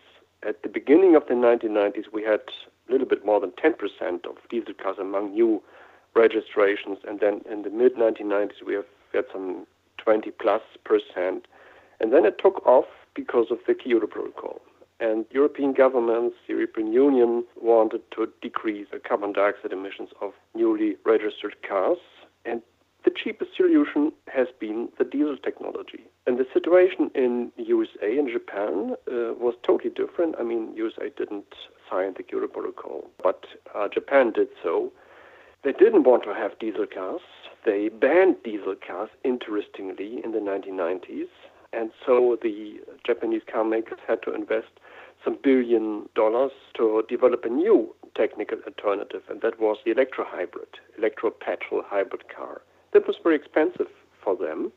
at 0.47 0.61
the 0.63 0.69
beginning 0.69 1.15
of 1.15 1.23
the 1.27 1.33
1990s, 1.33 2.05
we 2.13 2.23
had 2.23 2.41
a 2.87 2.91
little 2.91 3.07
bit 3.07 3.25
more 3.25 3.39
than 3.39 3.51
10% 3.51 4.25
of 4.25 4.37
diesel 4.49 4.73
cars 4.73 4.97
among 4.99 5.33
new 5.33 5.61
registrations, 6.15 6.97
and 7.07 7.19
then 7.19 7.41
in 7.49 7.63
the 7.63 7.69
mid 7.69 7.95
1990s, 7.95 8.63
we 8.65 8.73
have 8.73 8.85
had 9.13 9.25
some 9.31 9.67
20 9.97 10.31
plus 10.31 10.61
percent. 10.83 11.47
And 11.99 12.13
then 12.13 12.25
it 12.25 12.39
took 12.39 12.65
off 12.65 12.85
because 13.13 13.47
of 13.51 13.57
the 13.67 13.73
Kyoto 13.73 14.07
Protocol. 14.07 14.61
And 15.01 15.25
European 15.31 15.73
governments, 15.73 16.35
the 16.47 16.53
European 16.55 16.91
Union 16.91 17.43
wanted 17.61 18.01
to 18.11 18.27
decrease 18.41 18.87
the 18.91 18.99
carbon 18.99 19.33
dioxide 19.33 19.71
emissions 19.71 20.09
of 20.21 20.33
newly 20.55 20.97
registered 21.05 21.55
cars. 21.67 21.97
And 22.45 22.61
the 23.05 23.11
cheapest 23.11 23.51
solution 23.55 24.11
has 24.27 24.47
been 24.59 24.89
the 24.97 25.05
diesel 25.05 25.37
technology. 25.37 26.05
And 26.27 26.37
the 26.37 26.45
situation 26.53 27.09
in 27.15 27.51
USA 27.57 28.17
and 28.17 28.29
Japan 28.29 28.95
uh, 29.07 29.33
was 29.33 29.55
totally 29.65 29.91
different. 29.91 30.35
I 30.39 30.43
mean, 30.43 30.73
USA 30.75 31.09
didn't 31.17 31.53
sign 31.89 32.13
the 32.17 32.23
Kyoto 32.23 32.47
Protocol, 32.47 33.09
but 33.23 33.45
uh, 33.73 33.87
Japan 33.87 34.31
did 34.33 34.49
so. 34.61 34.91
They 35.63 35.71
didn't 35.73 36.03
want 36.03 36.23
to 36.23 36.33
have 36.33 36.59
diesel 36.59 36.85
cars. 36.85 37.21
They 37.65 37.89
banned 37.89 38.37
diesel 38.43 38.75
cars, 38.75 39.09
interestingly, 39.23 40.21
in 40.23 40.31
the 40.31 40.39
1990s. 40.39 41.27
And 41.71 41.91
so 42.05 42.37
the 42.41 42.79
Japanese 43.05 43.41
car 43.51 43.63
makers 43.63 43.99
had 44.07 44.21
to 44.23 44.33
invest 44.33 44.67
some 45.23 45.37
billion 45.43 46.07
dollars 46.15 46.51
to 46.77 47.03
develop 47.09 47.43
a 47.45 47.49
new 47.49 47.93
technical 48.15 48.57
alternative, 48.65 49.21
and 49.29 49.41
that 49.41 49.59
was 49.59 49.77
the 49.85 49.91
electro 49.91 50.25
hybrid, 50.27 50.69
electro 50.97 51.29
petrol 51.29 51.83
hybrid 51.85 52.23
car. 52.33 52.61
That 52.93 53.07
was 53.07 53.15
very 53.21 53.35
expensive 53.35 53.87
for 54.23 54.35
them. 54.35 54.71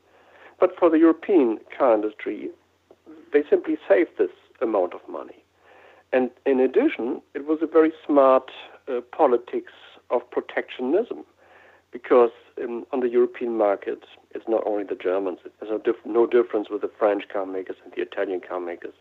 But 0.59 0.71
for 0.77 0.89
the 0.89 0.99
European 0.99 1.59
car 1.75 1.93
industry, 1.93 2.49
they 3.31 3.43
simply 3.49 3.77
saved 3.87 4.11
this 4.17 4.31
amount 4.61 4.93
of 4.93 5.01
money. 5.09 5.43
And 6.11 6.29
in 6.45 6.59
addition, 6.59 7.21
it 7.33 7.45
was 7.47 7.59
a 7.61 7.67
very 7.67 7.91
smart 8.05 8.51
uh, 8.87 9.01
politics 9.11 9.73
of 10.11 10.29
protectionism 10.29 11.25
because 11.91 12.31
um, 12.61 12.85
on 12.91 12.99
the 12.99 13.09
European 13.09 13.57
market, 13.57 14.03
it's 14.31 14.45
not 14.47 14.63
only 14.65 14.83
the 14.83 14.95
Germans, 14.95 15.39
there's 15.43 15.71
no, 15.71 15.77
diff- 15.77 16.05
no, 16.05 16.25
difference 16.27 16.69
with 16.69 16.81
the 16.81 16.91
French 16.99 17.23
car 17.31 17.45
makers 17.45 17.77
and 17.83 17.93
the 17.95 18.01
Italian 18.01 18.41
car 18.41 18.59
makers. 18.59 18.93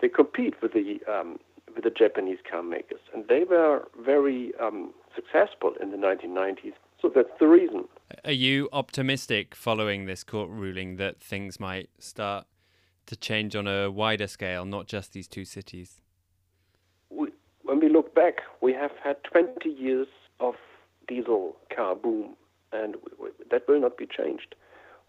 They 0.00 0.08
compete 0.08 0.60
with 0.62 0.72
the, 0.72 1.00
um, 1.10 1.38
with 1.74 1.84
the 1.84 1.90
Japanese 1.90 2.38
car 2.48 2.62
makers, 2.62 3.00
and 3.14 3.26
they 3.28 3.44
were 3.44 3.88
very 4.04 4.52
um, 4.60 4.92
successful 5.14 5.72
in 5.80 5.90
the 5.90 5.96
1990s. 5.96 6.74
So 7.00 7.10
that's 7.14 7.28
the 7.38 7.46
reason. 7.46 7.84
Are 8.24 8.32
you 8.32 8.68
optimistic 8.72 9.54
following 9.54 10.06
this 10.06 10.24
court 10.24 10.48
ruling 10.50 10.96
that 10.96 11.20
things 11.20 11.60
might 11.60 11.90
start 11.98 12.46
to 13.06 13.16
change 13.16 13.54
on 13.54 13.66
a 13.66 13.90
wider 13.90 14.26
scale, 14.26 14.64
not 14.64 14.86
just 14.86 15.12
these 15.12 15.28
two 15.28 15.44
cities? 15.44 16.00
We, 17.10 17.28
when 17.62 17.80
we 17.80 17.88
look 17.88 18.14
back, 18.14 18.36
we 18.60 18.72
have 18.72 18.92
had 19.02 19.22
20 19.24 19.68
years 19.68 20.08
of 20.40 20.54
diesel 21.06 21.56
car 21.74 21.94
boom, 21.94 22.36
and 22.72 22.96
that 23.50 23.68
will 23.68 23.80
not 23.80 23.96
be 23.96 24.06
changed 24.06 24.54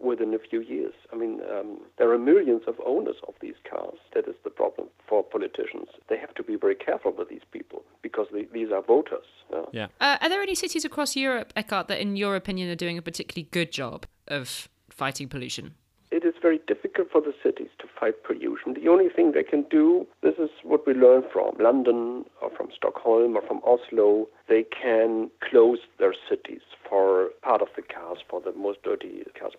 within 0.00 0.34
a 0.34 0.38
few 0.38 0.60
years. 0.60 0.94
I 1.12 1.16
mean, 1.16 1.40
um, 1.50 1.80
there 1.98 2.12
are 2.12 2.18
millions 2.18 2.62
of 2.66 2.76
owners 2.84 3.16
of 3.26 3.34
these 3.40 3.54
cars. 3.68 3.98
That 4.14 4.28
is 4.28 4.34
the 4.44 4.50
problem 4.50 4.88
for 5.08 5.22
politicians. 5.22 5.88
They 6.08 6.18
have 6.18 6.34
to 6.34 6.42
be 6.42 6.56
very 6.56 6.74
careful 6.74 7.12
with 7.16 7.28
these 7.28 7.46
people 7.52 7.82
because 8.02 8.26
they, 8.32 8.46
these 8.52 8.70
are 8.72 8.82
voters. 8.82 9.26
Yeah. 9.52 9.62
yeah. 9.72 9.86
Uh, 10.00 10.18
are 10.20 10.28
there 10.28 10.42
any 10.42 10.54
cities 10.54 10.84
across 10.84 11.16
Europe, 11.16 11.52
Eckard, 11.56 11.88
that 11.88 12.00
in 12.00 12.16
your 12.16 12.36
opinion 12.36 12.70
are 12.70 12.76
doing 12.76 12.98
a 12.98 13.02
particularly 13.02 13.48
good 13.50 13.72
job 13.72 14.06
of 14.26 14.68
fighting 14.90 15.28
pollution? 15.28 15.74
It 16.10 16.24
is 16.24 16.34
very 16.40 16.48
very 16.48 16.60
difficult 16.66 17.10
for 17.10 17.20
the 17.20 17.34
cities 17.42 17.68
to 17.78 17.86
fight 18.00 18.22
pollution. 18.24 18.74
The 18.74 18.88
only 18.88 19.08
thing 19.08 19.32
they 19.32 19.42
can 19.42 19.64
do, 19.70 20.06
this 20.22 20.36
is 20.38 20.50
what 20.62 20.86
we 20.86 20.94
learn 20.94 21.22
from 21.32 21.52
London 21.60 22.24
or 22.40 22.50
from 22.56 22.68
Stockholm 22.74 23.36
or 23.36 23.42
from 23.42 23.60
Oslo, 23.64 24.28
they 24.48 24.64
can 24.64 25.30
close 25.50 25.80
their 25.98 26.14
cities 26.28 26.62
for 26.88 27.28
part 27.42 27.60
of 27.60 27.68
the 27.76 27.82
cars, 27.82 28.18
for 28.28 28.40
the 28.40 28.52
most 28.52 28.82
dirty 28.82 29.24
cars. 29.38 29.52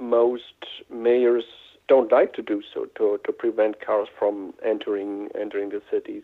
Most 0.00 0.54
mayors 0.90 1.44
don't 1.88 2.10
like 2.10 2.32
to 2.34 2.42
do 2.42 2.62
so 2.72 2.86
to, 2.96 3.20
to 3.24 3.32
prevent 3.32 3.84
cars 3.84 4.08
from 4.18 4.54
entering 4.64 5.28
entering 5.38 5.68
the 5.70 5.82
cities 5.90 6.22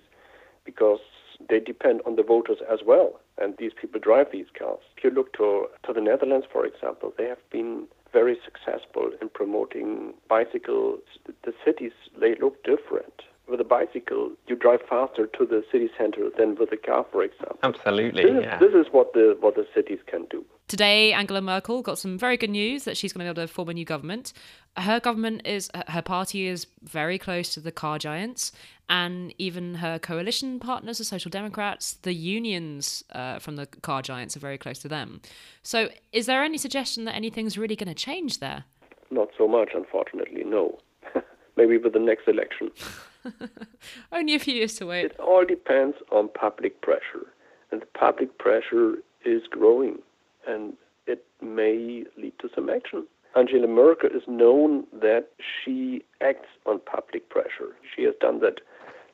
because 0.64 1.00
they 1.48 1.60
depend 1.60 2.00
on 2.06 2.16
the 2.16 2.22
voters 2.22 2.58
as 2.70 2.80
well 2.84 3.20
and 3.38 3.54
these 3.58 3.72
people 3.80 4.00
drive 4.00 4.26
these 4.32 4.46
cars. 4.58 4.80
If 4.96 5.04
you 5.04 5.10
look 5.10 5.32
to 5.34 5.66
to 5.86 5.92
the 5.92 6.00
Netherlands 6.00 6.46
for 6.50 6.64
example, 6.66 7.12
they 7.16 7.26
have 7.26 7.50
been 7.50 7.86
very 8.12 8.38
successful 8.44 9.10
in 9.20 9.28
promoting 9.28 10.14
bicycles. 10.28 11.00
The 11.44 11.52
cities 11.64 11.92
they 12.18 12.34
look 12.36 12.62
different. 12.64 13.22
With 13.50 13.60
a 13.60 13.64
bicycle, 13.64 14.30
you 14.46 14.54
drive 14.54 14.80
faster 14.88 15.26
to 15.26 15.44
the 15.44 15.64
city 15.72 15.90
center 15.98 16.30
than 16.38 16.54
with 16.54 16.70
a 16.70 16.76
car, 16.76 17.04
for 17.10 17.24
example. 17.24 17.58
Absolutely, 17.64 18.22
This 18.22 18.30
is, 18.30 18.44
yeah. 18.44 18.58
this 18.58 18.74
is 18.74 18.86
what 18.92 19.12
the 19.12 19.36
what 19.40 19.56
the 19.56 19.66
cities 19.74 19.98
can 20.06 20.26
do. 20.30 20.44
Today, 20.68 21.12
Angela 21.12 21.40
Merkel 21.40 21.82
got 21.82 21.98
some 21.98 22.16
very 22.16 22.36
good 22.36 22.50
news 22.50 22.84
that 22.84 22.96
she's 22.96 23.12
going 23.12 23.26
to 23.26 23.34
be 23.34 23.40
able 23.40 23.48
to 23.48 23.52
form 23.52 23.70
a 23.70 23.74
new 23.74 23.84
government. 23.84 24.32
Her 24.76 25.00
government 25.00 25.42
is, 25.44 25.68
her 25.88 26.00
party 26.00 26.46
is 26.46 26.68
very 26.84 27.18
close 27.18 27.52
to 27.54 27.60
the 27.60 27.72
car 27.72 27.98
giants, 27.98 28.52
and 28.88 29.34
even 29.36 29.74
her 29.76 29.98
coalition 29.98 30.60
partners, 30.60 30.98
the 30.98 31.04
Social 31.04 31.28
Democrats, 31.28 31.94
the 32.02 32.14
unions 32.14 33.02
uh, 33.10 33.40
from 33.40 33.56
the 33.56 33.66
car 33.66 34.00
giants 34.00 34.36
are 34.36 34.40
very 34.40 34.58
close 34.58 34.78
to 34.78 34.88
them. 34.88 35.20
So, 35.64 35.88
is 36.12 36.26
there 36.26 36.44
any 36.44 36.56
suggestion 36.56 37.04
that 37.06 37.16
anything's 37.16 37.58
really 37.58 37.74
going 37.74 37.88
to 37.88 37.94
change 37.94 38.38
there? 38.38 38.62
Not 39.10 39.30
so 39.36 39.48
much, 39.48 39.70
unfortunately. 39.74 40.44
No. 40.44 40.78
Maybe 41.56 41.78
with 41.78 41.94
the 41.94 41.98
next 41.98 42.28
election. 42.28 42.70
Only 44.12 44.34
a 44.34 44.38
few 44.38 44.54
years 44.54 44.74
to 44.76 44.86
wait. 44.86 45.06
It 45.06 45.20
all 45.20 45.44
depends 45.44 45.96
on 46.10 46.28
public 46.28 46.80
pressure, 46.80 47.26
and 47.70 47.82
the 47.82 47.86
public 47.86 48.38
pressure 48.38 48.96
is 49.24 49.42
growing, 49.50 49.98
and 50.46 50.74
it 51.06 51.24
may 51.42 52.04
lead 52.16 52.32
to 52.40 52.48
some 52.54 52.70
action. 52.70 53.06
Angela 53.36 53.68
Merkel 53.68 54.10
is 54.10 54.22
known 54.26 54.84
that 54.92 55.28
she 55.40 56.02
acts 56.20 56.48
on 56.66 56.80
public 56.80 57.28
pressure. 57.28 57.76
She 57.94 58.02
has 58.02 58.14
done 58.20 58.40
that 58.40 58.60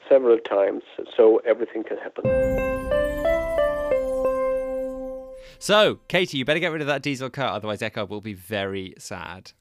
several 0.09 0.39
times, 0.39 0.83
so 1.17 1.39
everything 1.45 1.85
can 1.85 1.99
happen. 1.99 2.25
So, 5.59 6.01
Katy, 6.09 6.39
you 6.39 6.45
better 6.45 6.61
get 6.61 6.73
rid 6.73 6.81
of 6.81 6.87
that 6.87 7.03
diesel 7.03 7.31
car, 7.31 7.49
otherwise 7.49 7.81
Eckard 7.81 8.09
will 8.09 8.21
be 8.21 8.35
very 8.35 8.95
sad. 8.99 9.53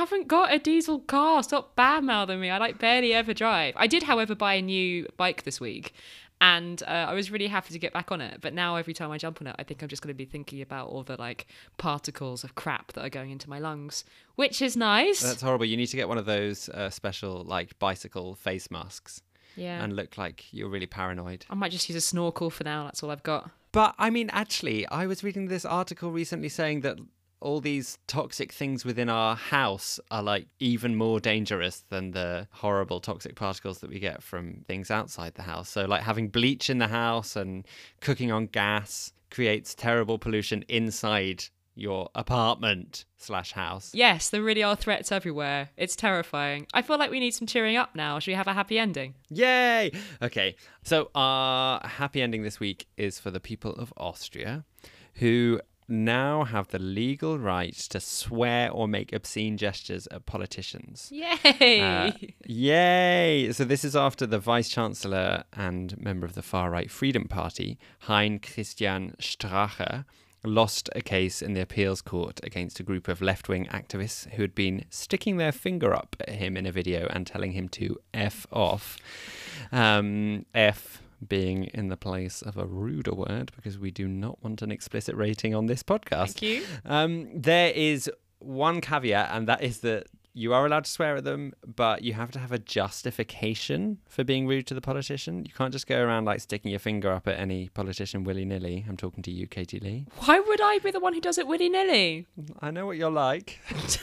I 0.00 0.04
haven't 0.04 0.28
got 0.28 0.50
a 0.50 0.58
diesel 0.58 1.00
car. 1.00 1.42
Stop 1.42 1.76
bad 1.76 2.04
mouthing 2.04 2.40
me. 2.40 2.48
I 2.48 2.56
like 2.56 2.78
barely 2.78 3.12
ever 3.12 3.34
drive. 3.34 3.74
I 3.76 3.86
did, 3.86 4.04
however, 4.04 4.34
buy 4.34 4.54
a 4.54 4.62
new 4.62 5.06
bike 5.18 5.42
this 5.42 5.60
week, 5.60 5.92
and 6.40 6.82
uh, 6.84 7.04
I 7.10 7.12
was 7.12 7.30
really 7.30 7.48
happy 7.48 7.74
to 7.74 7.78
get 7.78 7.92
back 7.92 8.10
on 8.10 8.22
it. 8.22 8.40
But 8.40 8.54
now 8.54 8.76
every 8.76 8.94
time 8.94 9.10
I 9.10 9.18
jump 9.18 9.42
on 9.42 9.46
it, 9.48 9.56
I 9.58 9.62
think 9.62 9.82
I'm 9.82 9.90
just 9.90 10.00
going 10.00 10.08
to 10.08 10.16
be 10.16 10.24
thinking 10.24 10.62
about 10.62 10.88
all 10.88 11.02
the 11.02 11.18
like 11.18 11.48
particles 11.76 12.44
of 12.44 12.54
crap 12.54 12.94
that 12.94 13.04
are 13.04 13.10
going 13.10 13.30
into 13.30 13.50
my 13.50 13.58
lungs, 13.58 14.06
which 14.36 14.62
is 14.62 14.74
nice. 14.74 15.20
That's 15.20 15.42
horrible. 15.42 15.66
You 15.66 15.76
need 15.76 15.88
to 15.88 15.98
get 15.98 16.08
one 16.08 16.16
of 16.16 16.24
those 16.24 16.70
uh, 16.70 16.88
special, 16.88 17.44
like, 17.44 17.78
bicycle 17.78 18.34
face 18.34 18.70
masks 18.70 19.20
yeah. 19.54 19.84
and 19.84 19.94
look 19.94 20.16
like 20.16 20.50
you're 20.50 20.70
really 20.70 20.86
paranoid. 20.86 21.44
I 21.50 21.54
might 21.56 21.72
just 21.72 21.86
use 21.90 21.96
a 21.96 22.00
snorkel 22.00 22.48
for 22.48 22.64
now. 22.64 22.84
That's 22.84 23.02
all 23.02 23.10
I've 23.10 23.22
got. 23.22 23.50
But 23.70 23.94
I 23.98 24.08
mean, 24.08 24.30
actually, 24.32 24.86
I 24.86 25.06
was 25.06 25.22
reading 25.22 25.48
this 25.48 25.66
article 25.66 26.10
recently 26.10 26.48
saying 26.48 26.80
that 26.80 26.98
all 27.40 27.60
these 27.60 27.98
toxic 28.06 28.52
things 28.52 28.84
within 28.84 29.08
our 29.08 29.34
house 29.34 29.98
are 30.10 30.22
like 30.22 30.46
even 30.58 30.94
more 30.96 31.20
dangerous 31.20 31.84
than 31.88 32.10
the 32.12 32.46
horrible 32.50 33.00
toxic 33.00 33.34
particles 33.34 33.80
that 33.80 33.90
we 33.90 33.98
get 33.98 34.22
from 34.22 34.64
things 34.66 34.90
outside 34.90 35.34
the 35.34 35.42
house. 35.42 35.68
So, 35.68 35.84
like 35.86 36.02
having 36.02 36.28
bleach 36.28 36.68
in 36.70 36.78
the 36.78 36.88
house 36.88 37.36
and 37.36 37.66
cooking 38.00 38.30
on 38.30 38.46
gas 38.46 39.12
creates 39.30 39.74
terrible 39.74 40.18
pollution 40.18 40.64
inside 40.68 41.44
your 41.74 42.10
apartment 42.14 43.06
slash 43.16 43.52
house. 43.52 43.92
Yes, 43.94 44.28
there 44.28 44.42
really 44.42 44.62
are 44.62 44.76
threats 44.76 45.10
everywhere. 45.10 45.70
It's 45.76 45.96
terrifying. 45.96 46.66
I 46.74 46.82
feel 46.82 46.98
like 46.98 47.10
we 47.10 47.20
need 47.20 47.30
some 47.30 47.46
cheering 47.46 47.76
up 47.76 47.94
now. 47.94 48.18
Should 48.18 48.32
we 48.32 48.34
have 48.34 48.48
a 48.48 48.52
happy 48.52 48.78
ending? 48.78 49.14
Yay! 49.30 49.92
Okay, 50.20 50.56
so 50.82 51.10
our 51.14 51.80
happy 51.86 52.20
ending 52.20 52.42
this 52.42 52.60
week 52.60 52.86
is 52.96 53.18
for 53.18 53.30
the 53.30 53.40
people 53.40 53.72
of 53.72 53.94
Austria 53.96 54.64
who 55.14 55.60
now 55.90 56.44
have 56.44 56.68
the 56.68 56.78
legal 56.78 57.38
right 57.38 57.74
to 57.74 58.00
swear 58.00 58.70
or 58.70 58.86
make 58.86 59.12
obscene 59.12 59.56
gestures 59.56 60.06
at 60.10 60.26
politicians. 60.26 61.10
Yay! 61.12 61.80
Uh, 61.80 62.12
yay! 62.46 63.52
So 63.52 63.64
this 63.64 63.84
is 63.84 63.96
after 63.96 64.26
the 64.26 64.38
Vice 64.38 64.68
Chancellor 64.68 65.44
and 65.52 65.98
member 65.98 66.26
of 66.26 66.34
the 66.34 66.42
far 66.42 66.70
right 66.70 66.90
Freedom 66.90 67.26
Party, 67.26 67.78
Heinz-Christian 68.00 69.16
Strache, 69.18 70.04
lost 70.44 70.88
a 70.94 71.02
case 71.02 71.42
in 71.42 71.52
the 71.52 71.60
appeals 71.60 72.00
court 72.00 72.40
against 72.42 72.80
a 72.80 72.82
group 72.82 73.08
of 73.08 73.20
left 73.20 73.48
wing 73.48 73.66
activists 73.66 74.28
who 74.30 74.42
had 74.42 74.54
been 74.54 74.84
sticking 74.88 75.36
their 75.36 75.52
finger 75.52 75.94
up 75.94 76.16
at 76.20 76.30
him 76.36 76.56
in 76.56 76.66
a 76.66 76.72
video 76.72 77.06
and 77.10 77.26
telling 77.26 77.52
him 77.52 77.68
to 77.68 77.98
F 78.14 78.46
off. 78.50 78.96
Um, 79.70 80.46
F 80.54 81.02
being 81.26 81.64
in 81.64 81.88
the 81.88 81.96
place 81.96 82.42
of 82.42 82.56
a 82.56 82.66
ruder 82.66 83.14
word 83.14 83.52
because 83.56 83.78
we 83.78 83.90
do 83.90 84.08
not 84.08 84.42
want 84.42 84.62
an 84.62 84.70
explicit 84.70 85.14
rating 85.14 85.54
on 85.54 85.66
this 85.66 85.82
podcast. 85.82 86.38
Thank 86.38 86.42
you. 86.42 86.64
Um, 86.84 87.28
there 87.34 87.70
is 87.70 88.10
one 88.38 88.80
caveat, 88.80 89.30
and 89.32 89.46
that 89.48 89.62
is 89.62 89.80
that 89.80 90.06
you 90.32 90.54
are 90.54 90.64
allowed 90.64 90.84
to 90.84 90.90
swear 90.90 91.16
at 91.16 91.24
them, 91.24 91.52
but 91.66 92.02
you 92.02 92.12
have 92.14 92.30
to 92.30 92.38
have 92.38 92.52
a 92.52 92.58
justification 92.58 93.98
for 94.08 94.22
being 94.22 94.46
rude 94.46 94.66
to 94.68 94.74
the 94.74 94.80
politician. 94.80 95.44
You 95.44 95.52
can't 95.52 95.72
just 95.72 95.86
go 95.86 96.00
around 96.00 96.24
like 96.24 96.40
sticking 96.40 96.70
your 96.70 96.80
finger 96.80 97.10
up 97.10 97.26
at 97.26 97.38
any 97.38 97.68
politician 97.68 98.24
willy 98.24 98.44
nilly. 98.44 98.84
I'm 98.88 98.96
talking 98.96 99.22
to 99.24 99.30
you, 99.30 99.46
Katy 99.46 99.80
Lee. 99.80 100.06
Why 100.18 100.38
would 100.40 100.60
I 100.60 100.78
be 100.78 100.90
the 100.90 101.00
one 101.00 101.14
who 101.14 101.20
does 101.20 101.38
it 101.38 101.46
willy 101.46 101.68
nilly? 101.68 102.26
I 102.60 102.70
know 102.70 102.86
what 102.86 102.96
you're 102.96 103.10
like. 103.10 103.58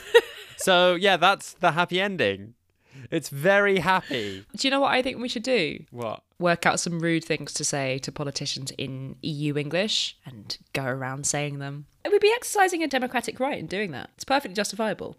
so, 0.57 0.95
yeah, 0.95 1.17
that's 1.17 1.53
the 1.53 1.71
happy 1.71 2.01
ending. 2.01 2.55
It's 3.11 3.29
very 3.29 3.79
happy. 3.79 4.45
Do 4.55 4.67
you 4.67 4.71
know 4.71 4.81
what 4.81 4.93
I 4.93 5.01
think 5.01 5.19
we 5.19 5.29
should 5.29 5.43
do? 5.43 5.83
What? 5.91 6.21
Work 6.39 6.65
out 6.65 6.79
some 6.79 6.99
rude 6.99 7.23
things 7.23 7.53
to 7.55 7.63
say 7.63 7.97
to 7.99 8.11
politicians 8.11 8.71
in 8.77 9.15
EU 9.21 9.57
English 9.57 10.17
and 10.25 10.57
go 10.73 10.85
around 10.85 11.25
saying 11.25 11.59
them. 11.59 11.85
And 12.03 12.11
we'd 12.11 12.21
be 12.21 12.33
exercising 12.35 12.83
a 12.83 12.87
democratic 12.87 13.39
right 13.39 13.57
in 13.57 13.67
doing 13.67 13.91
that. 13.91 14.11
It's 14.15 14.23
perfectly 14.23 14.55
justifiable. 14.55 15.17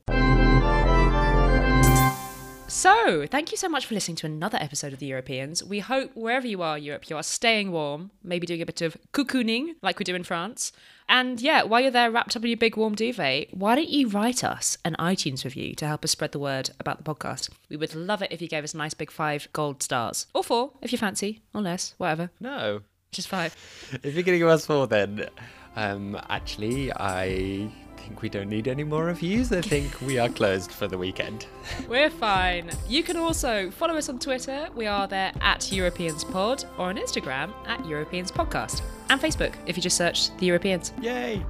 So, 2.68 3.26
thank 3.26 3.50
you 3.50 3.57
so 3.57 3.66
much 3.66 3.87
for 3.87 3.94
listening 3.94 4.16
to 4.16 4.26
another 4.26 4.59
episode 4.61 4.92
of 4.92 4.98
The 4.98 5.07
Europeans. 5.07 5.64
We 5.64 5.78
hope 5.78 6.11
wherever 6.14 6.46
you 6.46 6.61
are, 6.61 6.76
Europe, 6.76 7.09
you 7.09 7.16
are 7.16 7.22
staying 7.22 7.72
warm, 7.72 8.11
maybe 8.22 8.46
doing 8.46 8.61
a 8.61 8.66
bit 8.66 8.83
of 8.83 8.94
cocooning 9.14 9.76
like 9.81 9.98
we 9.98 10.04
do 10.04 10.14
in 10.14 10.22
France. 10.22 10.70
And 11.09 11.40
yeah, 11.40 11.62
while 11.62 11.81
you're 11.81 11.90
there 11.90 12.11
wrapped 12.11 12.37
up 12.37 12.42
in 12.42 12.50
your 12.50 12.59
big 12.59 12.76
warm 12.76 12.94
duvet, 12.94 13.54
why 13.57 13.74
don't 13.74 13.88
you 13.88 14.09
write 14.09 14.44
us 14.44 14.76
an 14.85 14.96
iTunes 14.98 15.44
review 15.44 15.74
to 15.76 15.87
help 15.87 16.04
us 16.04 16.11
spread 16.11 16.33
the 16.33 16.38
word 16.38 16.68
about 16.78 17.02
the 17.02 17.14
podcast? 17.14 17.48
We 17.70 17.78
would 17.78 17.94
love 17.94 18.20
it 18.20 18.33
if 18.33 18.42
you 18.42 18.48
gave 18.48 18.64
us 18.64 18.74
a 18.74 18.76
nice 18.76 18.92
big 18.92 19.11
five 19.11 19.48
gold 19.54 19.83
stars. 19.83 20.26
Or 20.35 20.44
four, 20.44 20.72
if 20.83 20.92
you 20.92 20.98
fancy, 20.98 21.40
or 21.54 21.62
less, 21.62 21.94
whatever. 21.96 22.31
No. 22.38 22.83
Just 23.12 23.28
five. 23.28 23.57
If 24.02 24.14
you're 24.14 24.22
going 24.22 24.35
to 24.35 24.40
give 24.40 24.48
us 24.48 24.66
four, 24.66 24.87
then 24.87 25.31
um, 25.74 26.20
actually, 26.28 26.92
I 26.92 27.70
think 28.09 28.23
we 28.23 28.29
don't 28.31 28.49
need 28.49 28.68
any 28.68 28.85
more 28.85 29.05
reviews. 29.05 29.53
I 29.53 29.61
think 29.61 30.01
we 30.01 30.18
are 30.18 30.31
closed 30.31 30.73
for 30.73 30.87
the 30.87 30.97
weekend. 30.97 31.47
We're 31.88 32.09
fine. 32.09 32.71
You 32.88 33.03
can 33.03 33.16
also 33.18 33.71
follow 33.71 33.97
us 33.97 34.09
on 34.09 34.18
Twitter. 34.18 34.68
We 34.75 34.87
are 34.87 35.07
there 35.07 35.33
at 35.42 35.71
Europeans 35.71 36.25
Pod 36.25 36.64
or 36.79 36.87
on 36.87 36.97
Instagram 36.97 37.53
at 37.66 37.85
Europeans 37.87 38.33
Podcast. 38.33 38.81
And 39.11 39.21
Facebook 39.21 39.53
if 39.66 39.77
you 39.77 39.83
just 39.83 39.97
search 39.97 40.35
The 40.38 40.47
Europeans. 40.47 40.92
Yay! 41.03 41.44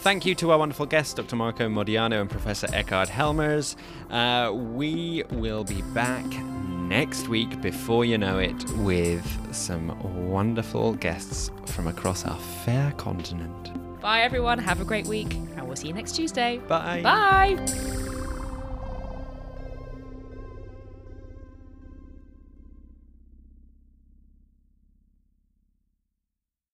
Thank 0.00 0.26
you 0.26 0.34
to 0.34 0.50
our 0.50 0.58
wonderful 0.58 0.84
guests, 0.84 1.14
Dr. 1.14 1.36
Marko 1.36 1.66
Modiano 1.68 2.20
and 2.20 2.28
Professor 2.28 2.66
Eckard 2.66 3.08
Helmers. 3.08 3.74
Uh, 4.10 4.52
we 4.52 5.22
will 5.30 5.64
be 5.64 5.80
back 5.94 6.26
next 6.26 7.28
week, 7.28 7.62
before 7.62 8.04
you 8.04 8.18
know 8.18 8.38
it, 8.38 8.62
with 8.72 9.54
some 9.54 10.28
wonderful 10.30 10.92
guests 10.92 11.50
from 11.64 11.86
across 11.86 12.26
our 12.26 12.38
fair 12.66 12.92
continent. 12.98 13.83
Bye, 14.04 14.20
everyone. 14.20 14.58
Have 14.58 14.82
a 14.82 14.84
great 14.84 15.06
week. 15.06 15.32
And 15.56 15.66
we'll 15.66 15.76
see 15.76 15.88
you 15.88 15.94
next 15.94 16.14
Tuesday. 16.14 16.58
Bye. 16.68 17.00
Bye. 17.02 18.13